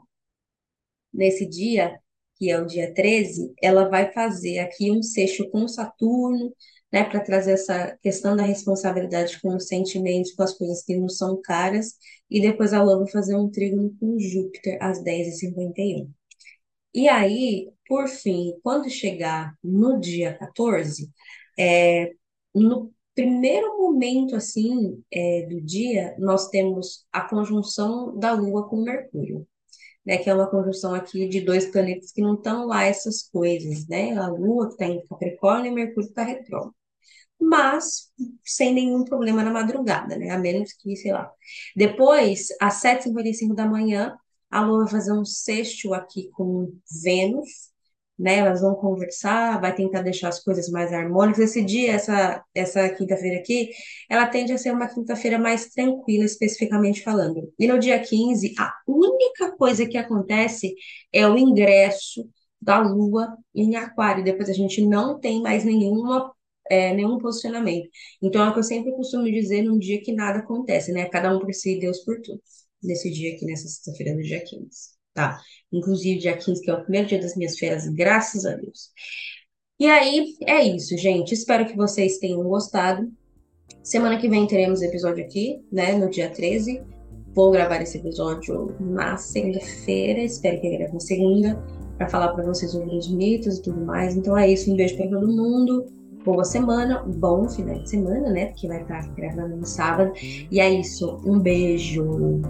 nesse 1.16 1.46
dia, 1.46 2.00
que 2.36 2.50
é 2.52 2.60
o 2.60 2.66
dia 2.66 2.94
13, 2.94 3.54
ela 3.62 3.90
vai 3.90 4.12
fazer 4.12 4.60
aqui 4.60 4.92
um 4.92 5.02
sexto 5.02 5.50
com 5.50 5.68
Saturno, 5.68 6.54
né, 6.92 7.04
para 7.04 7.20
trazer 7.20 7.54
essa 7.54 7.98
questão 8.02 8.36
da 8.36 8.44
responsabilidade 8.44 9.40
com 9.42 9.56
os 9.56 9.68
sentimentos, 9.68 10.34
com 10.34 10.44
as 10.44 10.54
coisas 10.58 10.84
que 10.84 10.96
não 10.96 11.10
são 11.10 11.42
caras, 11.42 11.96
e 12.30 12.42
depois 12.42 12.74
a 12.74 12.82
Lua 12.82 13.00
vai 13.00 13.10
fazer 13.10 13.36
um 13.36 13.50
trígono 13.50 13.94
com 14.00 14.20
Júpiter 14.20 14.78
às 14.82 15.04
10h51. 15.04 16.10
E 16.94 17.10
aí, 17.10 17.70
por 17.88 18.08
fim, 18.08 18.54
quando 18.64 18.90
chegar 18.90 19.54
no 19.64 20.00
dia 20.00 20.38
14, 20.38 21.12
é, 21.60 22.12
no 22.54 22.94
primeiro 23.14 23.78
momento 23.78 24.36
assim 24.36 25.04
é, 25.12 25.46
do 25.48 25.62
dia, 25.62 26.16
nós 26.18 26.50
temos 26.50 27.06
a 27.12 27.22
conjunção 27.22 28.18
da 28.18 28.34
Lua 28.34 28.70
com 28.70 28.78
Mercúrio, 28.82 29.48
né? 30.06 30.18
Que 30.18 30.30
é 30.30 30.34
uma 30.34 30.50
conjunção 30.50 30.94
aqui 30.94 31.28
de 31.28 31.42
dois 31.42 31.66
planetas 31.66 32.12
que 32.12 32.22
não 32.22 32.36
estão 32.36 32.66
lá 32.68 32.84
essas 32.84 33.24
coisas, 33.24 33.88
né? 33.88 34.18
A 34.18 34.28
Lua 34.28 34.68
que 34.68 34.74
está 34.74 34.86
em 34.86 35.06
Capricórnio 35.08 35.72
e 35.72 35.76
Mercúrio 35.76 36.08
está 36.10 36.24
retrógrado. 36.24 36.76
Mas 37.40 38.12
sem 38.46 38.74
nenhum 38.74 39.04
problema 39.04 39.44
na 39.44 39.52
madrugada, 39.52 40.18
né? 40.18 40.30
A 40.32 40.38
menos 40.38 40.74
que, 40.74 40.96
sei 40.96 41.12
lá. 41.12 41.32
Depois, 41.76 42.48
às 42.62 42.76
7h55 42.82 43.54
da 43.56 43.66
manhã, 43.66 44.16
a 44.50 44.62
Lua 44.62 44.84
vai 44.84 44.92
fazer 44.92 45.14
um 45.14 45.26
sexto 45.26 45.94
aqui 45.94 46.30
com 46.32 46.74
Vênus, 47.04 47.72
né? 48.18 48.38
Elas 48.38 48.62
vão 48.62 48.76
conversar, 48.76 49.60
vai 49.60 49.76
tentar 49.76 50.02
deixar 50.02 50.30
as 50.30 50.42
coisas 50.44 50.70
mais 50.70 50.92
harmônicas. 50.94 51.40
Esse 51.40 51.64
dia, 51.64 51.92
essa, 51.94 52.44
essa 52.54 52.90
quinta-feira 52.90 53.40
aqui, 53.40 53.70
ela 54.10 54.28
tende 54.28 54.54
a 54.54 54.58
ser 54.58 54.72
uma 54.72 54.88
quinta-feira 54.88 55.38
mais 55.38 55.68
tranquila, 55.70 56.26
especificamente 56.26 57.04
falando. 57.04 57.52
E 57.60 57.68
no 57.68 57.80
dia 57.80 58.00
15, 58.00 58.54
a 58.58 58.72
única 58.88 59.52
coisa 59.58 59.86
que 59.86 59.98
acontece 59.98 60.74
é 61.12 61.28
o 61.28 61.38
ingresso 61.38 62.28
da 62.62 62.80
Lua 62.80 63.36
em 63.54 63.76
Aquário. 63.76 64.24
Depois 64.24 64.50
a 64.50 64.54
gente 64.54 64.82
não 64.86 65.20
tem 65.20 65.42
mais 65.42 65.64
nenhuma 65.64 66.34
é, 66.70 66.94
nenhum 66.94 67.18
posicionamento. 67.20 67.90
Então, 68.22 68.44
é 68.44 68.50
o 68.50 68.54
que 68.54 68.60
eu 68.60 68.64
sempre 68.64 68.92
costumo 68.94 69.26
dizer 69.26 69.62
num 69.64 69.78
dia 69.78 70.02
que 70.02 70.12
nada 70.14 70.40
acontece, 70.40 70.92
né? 70.92 71.08
Cada 71.10 71.36
um 71.36 71.40
por 71.40 71.54
si, 71.54 71.80
Deus 71.80 72.00
por 72.00 72.20
tudo. 72.22 72.42
Nesse 72.84 73.12
dia 73.12 73.36
aqui, 73.36 73.46
nessa 73.46 73.68
sexta-feira, 73.68 74.16
no 74.16 74.22
dia 74.22 74.44
15, 74.44 74.95
tá? 75.16 75.42
Inclusive, 75.72 76.20
dia 76.20 76.38
15, 76.38 76.62
que 76.62 76.70
é 76.70 76.74
o 76.74 76.82
primeiro 76.84 77.08
dia 77.08 77.20
das 77.20 77.36
minhas 77.36 77.58
férias, 77.58 77.88
graças 77.88 78.46
a 78.46 78.56
Deus. 78.56 78.92
E 79.80 79.88
aí, 79.88 80.36
é 80.44 80.64
isso, 80.64 80.96
gente. 80.98 81.34
Espero 81.34 81.66
que 81.66 81.76
vocês 81.76 82.20
tenham 82.20 82.44
gostado. 82.44 83.12
Semana 83.82 84.20
que 84.20 84.30
vem 84.30 84.46
teremos 84.46 84.82
episódio 84.82 85.24
aqui, 85.24 85.60
né? 85.72 85.94
No 85.94 86.10
dia 86.10 86.30
13. 86.30 86.84
Vou 87.34 87.52
gravar 87.52 87.82
esse 87.82 87.98
episódio 87.98 88.76
na 88.80 89.18
segunda-feira. 89.18 90.22
Espero 90.22 90.62
que 90.62 90.78
grave 90.78 90.94
na 90.94 91.00
segunda. 91.00 91.56
Para 91.98 92.10
falar 92.10 92.30
para 92.30 92.46
vocês 92.46 92.72
sobre 92.72 92.96
os 92.96 93.10
mitos 93.10 93.58
e 93.58 93.62
tudo 93.62 93.82
mais. 93.82 94.16
Então 94.16 94.38
é 94.38 94.50
isso. 94.50 94.72
Um 94.72 94.76
beijo 94.76 94.96
para 94.96 95.10
todo 95.10 95.28
mundo 95.28 95.86
boa 96.26 96.44
semana, 96.44 97.04
bom 97.04 97.48
final 97.48 97.78
de 97.78 97.90
semana, 97.90 98.32
né? 98.32 98.48
Porque 98.48 98.68
vai 98.68 98.82
estar 98.82 99.08
gravando 99.14 99.56
no 99.58 99.66
sábado. 99.66 100.12
E 100.50 100.60
é 100.60 100.70
isso. 100.70 101.22
Um 101.24 101.40
beijo. 101.40 102.42